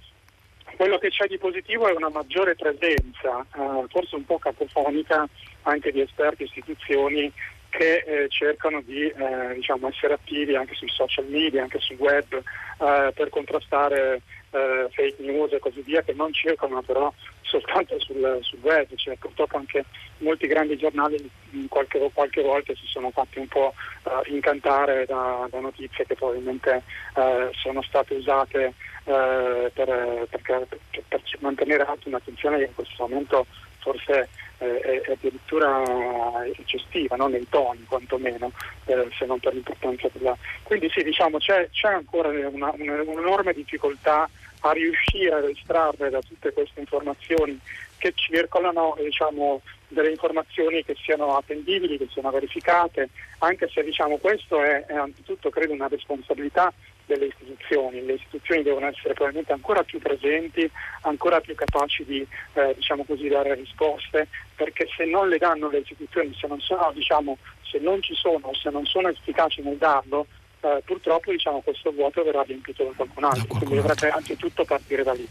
quello 0.76 0.98
che 0.98 1.10
c'è 1.10 1.26
di 1.26 1.38
positivo 1.38 1.88
è 1.88 1.92
una 1.92 2.08
maggiore 2.08 2.54
presenza, 2.54 3.44
eh, 3.54 3.84
forse 3.88 4.16
un 4.16 4.24
po' 4.24 4.38
cacofonica, 4.38 5.28
anche 5.62 5.92
di 5.92 6.00
esperti 6.00 6.42
e 6.42 6.46
istituzioni 6.46 7.32
che 7.70 8.04
eh, 8.06 8.28
cercano 8.28 8.80
di 8.80 9.06
eh, 9.06 9.54
diciamo, 9.54 9.88
essere 9.88 10.14
attivi 10.14 10.56
anche 10.56 10.74
sui 10.74 10.88
social 10.88 11.26
media, 11.28 11.62
anche 11.62 11.78
sul 11.80 11.96
web, 11.96 12.32
eh, 12.34 13.12
per 13.14 13.28
contrastare 13.28 14.22
eh, 14.50 14.88
fake 14.90 15.22
news 15.22 15.52
e 15.52 15.58
così 15.58 15.80
via, 15.82 16.02
che 16.02 16.12
non 16.12 16.32
circolano 16.32 16.82
però 16.82 17.12
soltanto 17.42 17.98
sul, 18.00 18.38
sul 18.42 18.58
web. 18.62 18.86
Cioè, 18.94 19.16
purtroppo 19.16 19.56
anche 19.56 19.84
molti 20.18 20.46
grandi 20.46 20.76
giornali 20.76 21.30
qualche, 21.68 22.10
qualche 22.12 22.42
volta 22.42 22.74
si 22.74 22.86
sono 22.86 23.10
fatti 23.10 23.38
un 23.38 23.48
po' 23.48 23.74
eh, 24.04 24.32
incantare 24.32 25.06
da, 25.06 25.46
da, 25.50 25.60
notizie 25.60 26.04
che 26.06 26.14
probabilmente 26.14 26.82
eh, 27.16 27.50
sono 27.52 27.82
state 27.82 28.14
usate 28.14 28.74
per, 29.08 29.72
per, 29.72 30.66
per, 31.08 31.22
mantenere 31.38 31.82
alta 31.82 32.08
un'attenzione 32.08 32.58
che 32.58 32.64
in 32.64 32.74
questo 32.74 33.06
momento 33.08 33.46
forse 33.88 34.28
eh, 34.58 35.00
è 35.02 35.12
addirittura 35.12 36.44
eccessiva 36.44 37.16
no? 37.16 37.28
nei 37.28 37.46
toni 37.48 37.84
quantomeno, 37.88 38.52
eh, 38.84 39.08
se 39.16 39.24
non 39.24 39.38
per 39.38 39.54
l'importanza 39.54 40.08
della... 40.12 40.36
Quindi 40.62 40.90
sì, 40.90 41.02
diciamo, 41.02 41.38
c'è, 41.38 41.68
c'è 41.70 41.88
ancora 41.88 42.28
una, 42.28 42.72
una, 42.76 43.02
un'enorme 43.02 43.54
difficoltà 43.54 44.28
a 44.60 44.72
riuscire 44.72 45.32
a 45.34 45.48
estrarre 45.48 46.10
da 46.10 46.20
tutte 46.20 46.52
queste 46.52 46.80
informazioni 46.80 47.58
che 47.96 48.12
circolano 48.14 48.96
diciamo, 49.00 49.62
delle 49.88 50.10
informazioni 50.10 50.84
che 50.84 50.94
siano 51.00 51.36
attendibili, 51.36 51.96
che 51.96 52.08
siano 52.12 52.30
verificate, 52.30 53.08
anche 53.38 53.68
se 53.68 53.82
diciamo, 53.82 54.18
questo 54.18 54.60
è, 54.62 54.84
è 54.86 54.94
anzitutto 54.94 55.50
credo 55.50 55.72
una 55.72 55.88
responsabilità 55.88 56.72
delle 57.08 57.26
istituzioni. 57.26 58.04
Le 58.04 58.14
istituzioni 58.14 58.62
devono 58.62 58.86
essere 58.86 59.14
probabilmente 59.14 59.52
ancora 59.52 59.82
più 59.82 59.98
presenti, 59.98 60.70
ancora 61.02 61.40
più 61.40 61.54
capaci 61.54 62.04
di 62.04 62.24
eh, 62.52 62.74
diciamo 62.76 63.04
così, 63.04 63.28
dare 63.28 63.54
risposte, 63.54 64.28
perché 64.54 64.86
se 64.94 65.04
non 65.06 65.28
le 65.28 65.38
danno 65.38 65.68
le 65.68 65.78
istituzioni, 65.78 66.36
se 66.38 66.46
non, 66.46 66.60
sono, 66.60 66.92
diciamo, 66.94 67.38
se 67.62 67.78
non 67.78 68.00
ci 68.02 68.14
sono, 68.14 68.52
se 68.54 68.70
non 68.70 68.84
sono 68.84 69.08
efficaci 69.08 69.62
nel 69.62 69.78
darlo, 69.78 70.26
eh, 70.60 70.82
purtroppo 70.84 71.32
diciamo, 71.32 71.60
questo 71.60 71.90
vuoto 71.92 72.22
verrà 72.22 72.42
riempito 72.42 72.84
da 72.84 72.90
qualcun 72.94 73.24
altro, 73.24 73.40
da 73.40 73.46
qualcun 73.46 73.68
quindi 73.68 73.86
dovrebbe 73.86 74.14
anzitutto 74.14 74.64
partire 74.64 75.02
da 75.02 75.12
lì. 75.12 75.26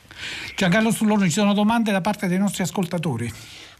Giancarlo 0.55 0.91
Sullone, 0.91 1.25
ci 1.25 1.31
sono 1.31 1.53
domande 1.53 1.91
da 1.91 2.01
parte 2.01 2.27
dei 2.27 2.37
nostri 2.37 2.63
ascoltatori. 2.63 3.31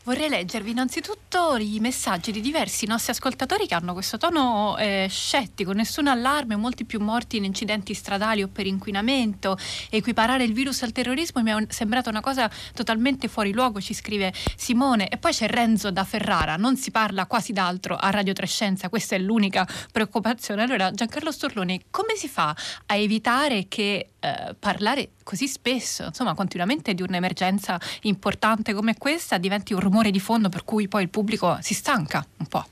Vorrei 0.08 0.30
leggervi 0.30 0.72
innanzitutto 0.72 1.58
i 1.58 1.80
messaggi 1.82 2.32
di 2.32 2.40
diversi 2.40 2.86
nostri 2.86 3.12
ascoltatori 3.12 3.68
che 3.68 3.74
hanno 3.76 3.92
questo 3.92 4.16
tono 4.16 4.78
eh, 4.78 5.08
scettico, 5.10 5.74
nessun 5.74 6.08
allarme, 6.08 6.56
molti 6.56 6.86
più 6.86 7.02
morti 7.02 7.36
in 7.36 7.44
incidenti 7.44 7.94
stradali 7.94 8.42
o 8.42 8.48
per 8.48 8.68
inquinamento, 8.68 9.58
equiparare 9.90 10.46
il 10.46 10.54
virus 10.54 10.82
al 10.84 10.94
terrorismo 10.94 11.44
mi 11.44 11.52
è 11.52 11.66
sembrata 11.68 12.10
una 12.10 12.22
cosa 12.22 12.50
totalmente 12.74 13.28
fuori 13.28 13.52
luogo, 13.52 13.82
ci 13.82 13.94
scrive 13.94 14.32
Simone. 14.56 15.10
E 15.10 15.18
poi 15.18 15.34
c'è 15.34 15.50
Renzo 15.50 15.92
da 15.92 16.06
Ferrara, 16.06 16.56
non 16.56 16.78
si 16.78 16.90
parla 16.90 17.26
quasi 17.26 17.52
d'altro 17.52 17.98
a 17.98 18.10
Radio 18.10 18.32
Trescenza, 18.32 18.88
questa 18.88 19.16
è 19.16 19.20
l'unica 19.20 19.68
preoccupazione. 19.92 20.64
Allora 20.64 20.90
Giancarlo 20.90 21.34
Storloni, 21.34 21.88
come 21.90 22.16
si 22.16 22.30
fa 22.30 22.56
a 22.86 22.96
evitare 22.96 23.66
che 23.68 24.12
eh, 24.20 24.56
parlare 24.58 25.12
così 25.24 25.48
spesso, 25.50 26.06
insomma 26.06 26.34
continuamente 26.34 26.94
di 26.94 27.02
un'emergenza 27.02 27.78
importante 28.04 28.74
come 28.74 28.98
questa 28.98 29.38
diventi 29.38 29.74
un 29.74 29.82
rumore 29.82 29.97
di 30.12 30.20
fondo 30.20 30.50
per 30.50 30.64
cui 30.64 30.88
poi 30.88 31.04
il 31.04 31.10
pubblico 31.10 31.58
si 31.62 31.74
stanca 31.74 32.26
un 32.38 32.48
po'. 32.48 32.66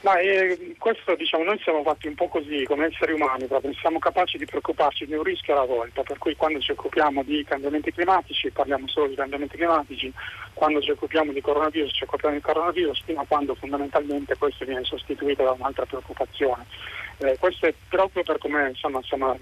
Ma 0.00 0.16
eh, 0.20 0.76
questo 0.78 1.16
diciamo 1.16 1.42
noi 1.42 1.58
siamo 1.58 1.82
fatti 1.82 2.06
un 2.06 2.14
po' 2.14 2.28
così 2.28 2.62
come 2.64 2.86
esseri 2.86 3.12
umani, 3.12 3.46
proprio 3.46 3.74
siamo 3.74 3.98
capaci 3.98 4.38
di 4.38 4.44
preoccuparci 4.44 5.06
di 5.06 5.14
un 5.14 5.24
rischio 5.24 5.54
alla 5.54 5.64
volta, 5.64 6.02
per 6.02 6.18
cui 6.18 6.36
quando 6.36 6.60
ci 6.60 6.70
occupiamo 6.70 7.24
di 7.24 7.44
cambiamenti 7.44 7.92
climatici 7.92 8.50
parliamo 8.50 8.86
solo 8.86 9.08
di 9.08 9.16
cambiamenti 9.16 9.56
climatici, 9.56 10.12
quando 10.54 10.80
ci 10.80 10.92
occupiamo 10.92 11.32
di 11.32 11.40
coronavirus 11.40 11.92
ci 11.92 12.04
occupiamo 12.04 12.36
di 12.36 12.40
coronavirus, 12.40 13.02
fino 13.04 13.20
a 13.20 13.24
quando 13.26 13.56
fondamentalmente 13.56 14.36
questo 14.36 14.64
viene 14.64 14.84
sostituito 14.84 15.42
da 15.42 15.50
un'altra 15.50 15.84
preoccupazione. 15.84 16.64
Eh, 17.18 17.36
questo 17.38 17.66
è 17.66 17.74
proprio 17.88 18.22
per 18.22 18.38
come 18.38 18.68
insomma, 18.68 18.98
insomma 18.98 19.36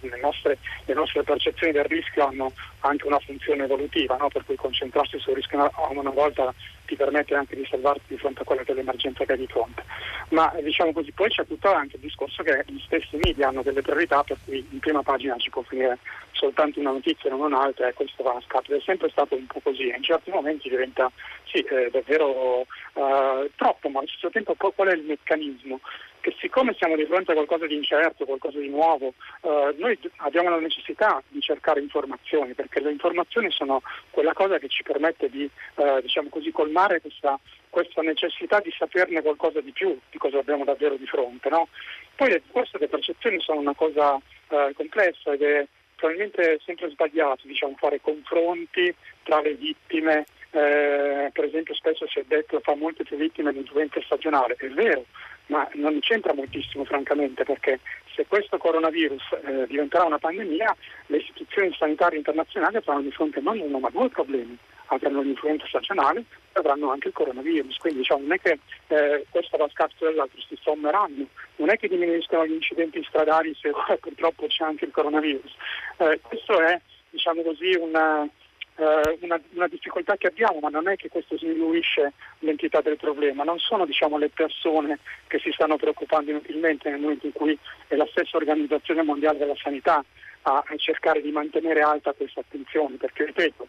le, 0.00 0.20
nostre, 0.20 0.58
le, 0.84 0.94
nostre, 0.94 1.24
percezioni 1.24 1.72
del 1.72 1.84
rischio 1.84 2.26
hanno 2.26 2.52
anche 2.80 3.06
una 3.06 3.18
funzione 3.18 3.64
evolutiva, 3.64 4.16
no? 4.16 4.28
per 4.28 4.44
cui 4.44 4.54
concentrarsi 4.54 5.18
sul 5.18 5.34
rischio 5.34 5.70
una 5.90 6.10
volta 6.10 6.54
ti 6.86 6.96
permette 6.96 7.34
anche 7.34 7.56
di 7.56 7.66
salvarti 7.68 8.04
di 8.08 8.18
fronte 8.18 8.42
a 8.42 8.44
quella 8.44 8.62
che 8.62 8.72
è 8.72 8.74
l'emergenza 8.74 9.24
che 9.24 9.32
hai 9.32 9.38
di 9.38 9.46
fronte. 9.46 9.84
Ma 10.30 10.52
diciamo 10.60 10.92
così, 10.92 11.12
poi 11.12 11.28
c'è 11.28 11.46
tutto 11.46 11.72
anche 11.72 11.96
il 11.96 12.02
discorso 12.02 12.42
che 12.42 12.64
gli 12.66 12.80
stessi 12.80 13.18
media 13.22 13.48
hanno 13.48 13.62
delle 13.62 13.82
priorità 13.82 14.22
per 14.22 14.38
cui 14.44 14.66
in 14.70 14.78
prima 14.78 15.02
pagina 15.02 15.36
ci 15.36 15.50
può 15.50 15.62
finire 15.62 15.98
soltanto 16.32 16.80
una 16.80 16.90
notizia 16.90 17.28
e 17.28 17.32
non 17.32 17.40
un'altra 17.40 17.88
e 17.88 17.94
questo 17.94 18.22
va 18.22 18.32
a 18.32 18.42
scatola. 18.44 18.78
È 18.78 18.82
sempre 18.82 19.10
stato 19.10 19.34
un 19.34 19.46
po' 19.46 19.60
così 19.60 19.88
e 19.88 19.96
in 19.96 20.02
certi 20.02 20.30
momenti 20.30 20.68
diventa 20.68 21.10
sì, 21.44 21.58
eh, 21.58 21.90
davvero 21.90 22.66
eh, 22.94 23.50
troppo, 23.56 23.88
ma 23.88 23.98
allo 23.98 24.08
stesso 24.08 24.30
tempo 24.30 24.54
qual 24.54 24.88
è 24.88 24.94
il 24.94 25.04
meccanismo? 25.04 25.80
che 26.26 26.34
siccome 26.40 26.74
siamo 26.76 26.96
di 26.96 27.04
fronte 27.04 27.30
a 27.30 27.34
qualcosa 27.34 27.68
di 27.68 27.76
incerto, 27.76 28.24
qualcosa 28.24 28.58
di 28.58 28.68
nuovo, 28.68 29.14
eh, 29.42 29.74
noi 29.78 29.96
abbiamo 30.16 30.50
la 30.50 30.58
necessità 30.58 31.22
di 31.28 31.40
cercare 31.40 31.78
informazioni, 31.78 32.52
perché 32.52 32.80
le 32.80 32.90
informazioni 32.90 33.48
sono 33.52 33.80
quella 34.10 34.32
cosa 34.32 34.58
che 34.58 34.66
ci 34.66 34.82
permette 34.82 35.30
di 35.30 35.48
eh, 35.76 36.00
diciamo 36.02 36.28
così, 36.28 36.50
colmare 36.50 36.75
questa, 37.00 37.38
questa, 37.70 38.02
necessità 38.02 38.60
di 38.60 38.72
saperne 38.76 39.22
qualcosa 39.22 39.60
di 39.60 39.72
più, 39.72 39.98
di 40.10 40.18
cosa 40.18 40.38
abbiamo 40.38 40.64
davvero 40.64 40.96
di 40.96 41.06
fronte. 41.06 41.48
No? 41.48 41.68
Poi 42.14 42.42
queste 42.50 42.78
le 42.78 42.88
percezioni 42.88 43.40
sono 43.40 43.60
una 43.60 43.74
cosa 43.74 44.18
eh, 44.48 44.72
complessa 44.74 45.32
ed 45.32 45.42
è 45.42 45.66
probabilmente 45.96 46.60
sempre 46.64 46.90
sbagliato 46.90 47.46
diciamo, 47.46 47.74
fare 47.78 48.00
confronti 48.00 48.94
tra 49.22 49.40
le 49.40 49.54
vittime 49.54 50.26
eh, 50.56 51.30
per 51.32 51.44
esempio 51.44 51.74
spesso 51.74 52.06
si 52.08 52.18
è 52.18 52.24
detto 52.26 52.56
che 52.56 52.62
fa 52.62 52.74
molte 52.74 53.04
più 53.04 53.16
vittime 53.16 53.52
di 53.52 53.58
influenza 53.58 54.00
stagionale, 54.02 54.54
è 54.56 54.68
vero, 54.68 55.04
ma 55.46 55.68
non 55.74 55.98
c'entra 56.00 56.32
moltissimo 56.32 56.84
francamente 56.84 57.44
perché 57.44 57.80
se 58.14 58.24
questo 58.26 58.56
coronavirus 58.56 59.22
eh, 59.44 59.66
diventerà 59.66 60.04
una 60.04 60.18
pandemia 60.18 60.74
le 61.06 61.16
istituzioni 61.18 61.74
sanitarie 61.78 62.18
internazionali 62.18 62.76
avranno 62.76 63.02
di 63.02 63.10
fronte 63.10 63.40
non 63.40 63.60
uno 63.60 63.78
ma 63.78 63.90
due 63.90 64.08
problemi, 64.08 64.56
avranno 64.86 65.22
l'influenza 65.22 65.66
stagionale 65.66 66.20
e 66.20 66.58
avranno 66.58 66.90
anche 66.90 67.08
il 67.08 67.14
coronavirus, 67.14 67.76
quindi 67.78 68.00
diciamo, 68.00 68.22
non 68.22 68.32
è 68.32 68.40
che 68.40 68.58
eh, 68.88 69.26
questo 69.30 69.56
va 69.56 69.64
a 69.64 69.70
scapito 69.70 70.06
dell'altro, 70.06 70.40
si 70.40 70.58
sommeranno, 70.60 71.26
non 71.56 71.70
è 71.70 71.76
che 71.76 71.88
diminuiscono 71.88 72.46
gli 72.46 72.52
incidenti 72.52 73.04
stradali 73.08 73.54
se 73.60 73.72
purtroppo 74.00 74.46
c'è 74.46 74.64
anche 74.64 74.84
il 74.84 74.92
coronavirus, 74.92 75.54
eh, 75.98 76.20
questo 76.22 76.60
è 76.60 76.80
diciamo 77.10 77.42
così 77.42 77.74
una 77.74 78.28
eh, 78.76 79.18
una, 79.20 79.40
una, 79.54 79.68
difficoltà 79.68 80.16
che 80.16 80.26
abbiamo, 80.26 80.58
ma 80.60 80.68
non 80.68 80.88
è 80.88 80.96
che 80.96 81.08
questo 81.08 81.38
sminuisce 81.38 82.12
l'entità 82.40 82.80
del 82.80 82.96
problema, 82.96 83.42
non 83.42 83.58
sono 83.58 83.86
diciamo, 83.86 84.18
le 84.18 84.28
persone 84.28 84.98
che 85.26 85.38
si 85.38 85.50
stanno 85.52 85.76
preoccupando 85.76 86.30
inutilmente 86.30 86.90
nel 86.90 87.00
momento 87.00 87.26
in 87.26 87.32
cui 87.32 87.58
è 87.88 87.96
la 87.96 88.06
stessa 88.10 88.36
Organizzazione 88.36 89.02
Mondiale 89.02 89.38
della 89.38 89.56
Sanità 89.56 90.04
a, 90.42 90.62
a 90.66 90.76
cercare 90.76 91.22
di 91.22 91.30
mantenere 91.30 91.80
alta 91.80 92.12
questa 92.12 92.40
attenzione, 92.40 92.96
perché 92.96 93.24
ripeto, 93.24 93.66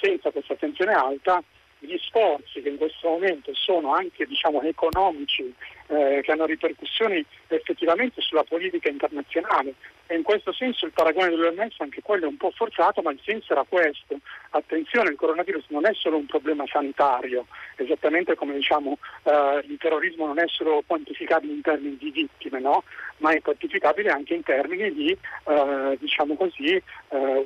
senza 0.00 0.30
questa 0.30 0.54
attenzione 0.54 0.92
alta 0.92 1.42
gli 1.80 1.96
sforzi 1.98 2.60
che 2.60 2.68
in 2.68 2.76
questo 2.76 3.08
momento 3.08 3.52
sono 3.54 3.94
anche 3.94 4.26
diciamo, 4.26 4.60
economici, 4.62 5.52
eh, 5.86 6.20
che 6.22 6.30
hanno 6.30 6.44
ripercussioni 6.44 7.24
effettivamente 7.48 8.20
sulla 8.20 8.44
politica 8.44 8.88
internazionale 8.88 9.74
e 10.06 10.16
in 10.16 10.22
questo 10.24 10.52
senso 10.52 10.86
il 10.86 10.92
paragone 10.92 11.28
dell'OMS 11.28 11.76
anche 11.78 12.02
quello 12.02 12.24
è 12.24 12.28
un 12.28 12.36
po' 12.36 12.50
forzato, 12.50 13.00
ma 13.00 13.12
il 13.12 13.20
senso 13.22 13.52
era 13.52 13.64
questo. 13.66 14.18
Attenzione, 14.50 15.10
il 15.10 15.16
coronavirus 15.16 15.66
non 15.68 15.86
è 15.86 15.94
solo 15.94 16.16
un 16.16 16.26
problema 16.26 16.64
sanitario, 16.66 17.46
esattamente 17.76 18.34
come 18.34 18.54
diciamo 18.54 18.98
eh, 19.22 19.64
il 19.68 19.78
terrorismo 19.78 20.26
non 20.26 20.40
è 20.40 20.48
solo 20.48 20.82
quantificabile 20.84 21.52
in 21.52 21.60
termini 21.60 21.96
di 21.96 22.10
vittime, 22.10 22.58
no? 22.58 22.82
ma 23.18 23.30
è 23.30 23.40
quantificabile 23.40 24.10
anche 24.10 24.34
in 24.34 24.42
termini 24.42 24.92
di 24.92 25.16
eh, 25.44 25.96
diciamo 26.00 26.34
così, 26.34 26.74
eh, 26.74 26.82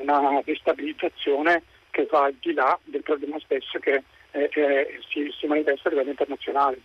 una 0.00 0.40
destabilizzazione 0.42 1.62
che 1.94 2.08
va 2.10 2.24
al 2.24 2.34
di 2.40 2.52
là 2.52 2.76
del 2.84 3.02
problema 3.02 3.38
stesso 3.38 3.78
che 3.78 4.02
eh, 4.32 4.50
eh, 4.52 4.98
si, 5.08 5.32
si 5.38 5.46
manifesta 5.46 5.88
a 5.88 5.92
livello 5.92 6.10
internazionale. 6.10 6.78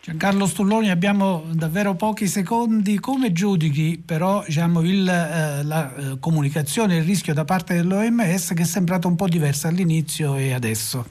Giancarlo 0.00 0.46
Stulloni, 0.46 0.90
abbiamo 0.90 1.44
davvero 1.52 1.94
pochi 1.94 2.26
secondi. 2.26 2.98
Come 2.98 3.30
giudichi 3.30 4.02
però 4.04 4.42
diciamo, 4.44 4.80
il, 4.80 5.08
eh, 5.08 5.62
la 5.62 5.94
eh, 5.94 6.18
comunicazione, 6.18 6.96
il 6.96 7.04
rischio 7.04 7.32
da 7.32 7.44
parte 7.44 7.74
dell'OMS 7.74 8.52
che 8.52 8.62
è 8.62 8.64
sembrato 8.64 9.06
un 9.06 9.14
po' 9.14 9.28
diversa 9.28 9.68
all'inizio 9.68 10.34
e 10.34 10.52
adesso? 10.52 11.06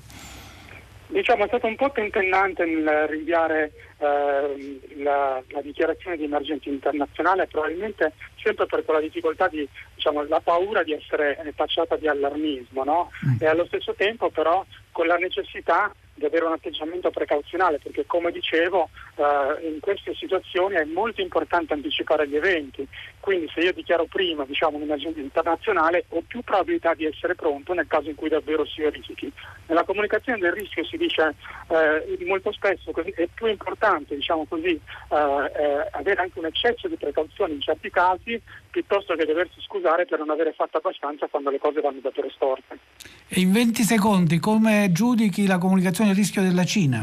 Diciamo, 1.11 1.43
è 1.43 1.47
stato 1.47 1.67
un 1.67 1.75
po' 1.75 1.91
tentennante 1.91 2.63
nel 2.63 3.07
rinviare 3.07 3.73
eh, 3.97 4.79
la, 4.95 5.43
la, 5.49 5.61
dichiarazione 5.61 6.15
di 6.15 6.23
emergenza 6.23 6.69
internazionale, 6.69 7.47
probabilmente 7.47 8.13
sempre 8.41 8.65
per 8.65 8.85
quella 8.85 9.01
difficoltà 9.01 9.49
di, 9.49 9.67
diciamo, 9.93 10.23
la 10.23 10.39
paura 10.39 10.83
di 10.83 10.93
essere 10.93 11.37
tacciata 11.53 11.97
di 11.97 12.07
allarmismo, 12.07 12.85
no? 12.85 13.11
mm. 13.25 13.35
e 13.41 13.45
allo 13.45 13.65
stesso 13.65 13.93
tempo 13.93 14.29
però 14.29 14.65
con 14.93 15.05
la 15.05 15.17
necessità 15.17 15.93
di 16.21 16.27
avere 16.27 16.45
un 16.45 16.53
atteggiamento 16.53 17.09
precauzionale 17.09 17.79
perché 17.79 18.05
come 18.05 18.31
dicevo 18.31 18.89
eh, 19.15 19.67
in 19.67 19.79
queste 19.79 20.13
situazioni 20.13 20.75
è 20.75 20.85
molto 20.85 21.21
importante 21.21 21.73
anticipare 21.73 22.27
gli 22.27 22.35
eventi, 22.35 22.87
quindi 23.19 23.49
se 23.53 23.61
io 23.61 23.73
dichiaro 23.73 24.05
prima 24.05 24.45
diciamo, 24.45 24.77
un'emergenza 24.77 25.19
internazionale 25.19 26.05
ho 26.09 26.21
più 26.25 26.41
probabilità 26.41 26.93
di 26.93 27.05
essere 27.05 27.35
pronto 27.35 27.73
nel 27.73 27.87
caso 27.87 28.09
in 28.09 28.15
cui 28.15 28.29
davvero 28.29 28.65
si 28.65 28.81
verifichi. 28.81 29.31
Nella 29.67 29.83
comunicazione 29.83 30.39
del 30.39 30.53
rischio 30.53 30.85
si 30.85 30.97
dice 30.97 31.33
eh, 31.69 32.25
molto 32.25 32.51
spesso 32.51 32.91
che 32.91 33.01
è 33.15 33.27
più 33.33 33.47
importante 33.47 34.15
diciamo 34.15 34.45
così, 34.45 34.79
eh, 35.09 35.15
eh, 35.15 35.87
avere 35.91 36.21
anche 36.21 36.39
un 36.39 36.45
eccesso 36.45 36.87
di 36.87 36.95
precauzione 36.95 37.53
in 37.53 37.61
certi 37.61 37.89
casi 37.89 38.41
piuttosto 38.71 39.13
che 39.15 39.25
doversi 39.25 39.61
scusare 39.61 40.05
per 40.05 40.19
non 40.19 40.31
avere 40.31 40.53
fatto 40.53 40.77
abbastanza 40.77 41.27
quando 41.27 41.51
le 41.51 41.59
cose 41.59 41.81
vanno 41.81 41.99
davvero 42.01 42.29
storte. 42.29 42.79
E 43.27 43.39
in 43.39 43.51
20 43.51 43.83
secondi 43.83 44.39
come 44.39 44.89
giudichi 44.91 45.45
la 45.45 45.57
comunicazione 45.57 46.09
del 46.09 46.19
rischio 46.19 46.41
della 46.41 46.63
Cina? 46.63 46.99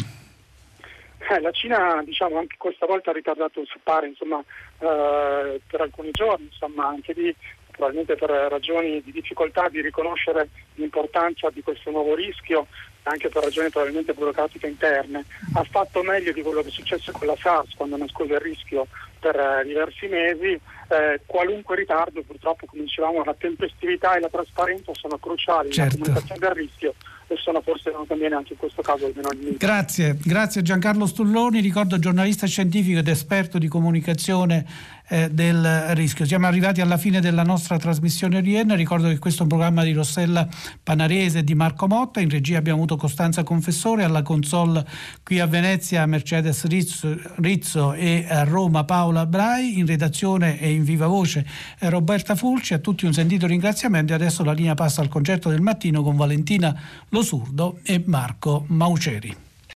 Eh, 1.31 1.41
la 1.41 1.51
Cina 1.51 2.03
diciamo, 2.05 2.39
anche 2.39 2.57
questa 2.59 2.87
volta 2.87 3.11
ha 3.11 3.13
ritardato 3.15 3.61
il 3.61 3.67
suo 3.67 3.81
pari 3.83 4.09
insomma, 4.09 4.43
eh, 4.79 5.61
per 5.69 5.81
alcuni 5.83 6.11
giorni, 6.11 6.47
insomma, 6.47 6.87
anche 6.87 7.13
lì 7.13 7.35
probabilmente 7.71 8.17
per 8.17 8.31
ragioni 8.51 9.01
di 9.03 9.13
difficoltà 9.13 9.69
di 9.69 9.81
riconoscere 9.81 10.49
l'importanza 10.75 11.49
di 11.51 11.63
questo 11.63 11.91
nuovo 11.91 12.15
rischio, 12.15 12.67
anche 13.05 13.29
per 13.29 13.43
ragioni 13.43 13.71
probabilmente 13.71 14.13
burocratiche 14.13 14.67
interne, 14.67 15.25
ha 15.55 15.65
fatto 15.65 16.03
meglio 16.03 16.33
di 16.33 16.43
quello 16.43 16.63
che 16.63 16.69
è 16.69 16.73
successo 16.73 17.13
con 17.13 17.27
la 17.27 17.37
SARS 17.41 17.75
quando 17.75 17.97
nascose 17.97 18.35
il 18.35 18.41
rischio 18.41 18.87
per 19.19 19.37
eh, 19.37 19.65
diversi 19.65 20.07
mesi. 20.07 20.61
Eh, 20.91 21.21
qualunque 21.27 21.77
ritardo, 21.77 22.23
purtroppo, 22.23 22.67
come 22.67 22.83
dicevamo, 22.83 23.23
la 23.23 23.35
tempestività 23.37 24.17
e 24.17 24.21
la 24.21 24.29
trasparenza 24.29 24.93
sono 24.95 25.19
cruciali 25.19 25.71
certo. 25.71 25.97
nella 25.99 26.07
comunicazione 26.07 26.41
del 26.41 26.65
rischio 26.65 26.95
e 27.31 27.37
sono 27.37 27.61
forse 27.61 27.91
non 27.91 28.07
conviene 28.07 28.37
anche 28.37 28.55
in 28.55 28.59
questo 28.59 28.81
caso 28.81 29.05
almeno 29.05 29.29
all'inizio. 29.29 29.59
Grazie, 29.59 30.17
grazie 30.19 30.63
Giancarlo 30.63 31.07
Stulloni, 31.07 31.61
ricordo 31.61 31.99
giornalista 31.99 32.47
scientifico 32.47 33.01
ed 33.01 33.09
esperto 33.09 33.59
di 33.59 33.69
comunicazione 33.69 34.65
eh, 35.09 35.31
del 35.31 35.95
rischio. 35.95 36.27
Siamo 36.27 36.47
arrivati 36.47 36.81
alla 36.81 36.97
fine 36.97 37.21
della 37.21 37.43
nostra 37.43 37.79
trasmissione 37.79 38.39
odierna, 38.39 38.75
ricordo 38.75 39.09
che 39.09 39.19
questo 39.19 39.41
è 39.41 39.43
un 39.43 39.49
programma 39.49 39.83
di 39.83 39.93
Rossella 39.93 40.47
Panarese 40.83 41.41
e 41.41 41.45
di 41.45 41.55
Marco 41.55 41.87
Motta, 41.87 42.21
in 42.21 42.29
regia 42.29 42.59
abbiamo 42.59 42.79
avuto 42.79 42.97
Costanza 42.97 43.43
Confessore, 43.43 44.05
alla 44.05 44.23
console 44.23 44.85
qui 45.23 45.41
a 45.41 45.47
Venezia 45.47 46.05
Mercedes 46.07 46.65
Rizzo, 46.67 47.19
Rizzo 47.37 47.93
e 47.95 48.27
a 48.29 48.45
Roma 48.45 48.85
Paola 48.85 49.27
Brai, 49.27 49.79
in 49.79 49.87
redazione 49.87 50.61
e 50.61 50.71
in 50.71 50.85
viva 50.85 51.07
voce 51.07 51.47
Roberta 51.81 52.35
Fulci, 52.35 52.75
a 52.75 52.79
tutti 52.79 53.07
un 53.07 53.13
sentito 53.13 53.47
ringraziamento. 53.47 54.13
E 54.13 54.17
adesso 54.17 54.45
la 54.45 54.53
linea 54.53 54.75
passa 54.75 55.01
al 55.01 55.09
concerto 55.09 55.49
del 55.49 55.61
mattino 55.61 56.03
con 56.03 56.17
Valentina 56.17 56.79
Losurdo 57.09 57.79
e 57.83 58.03
Marco 58.05 58.65
Mauceri. 58.69 59.48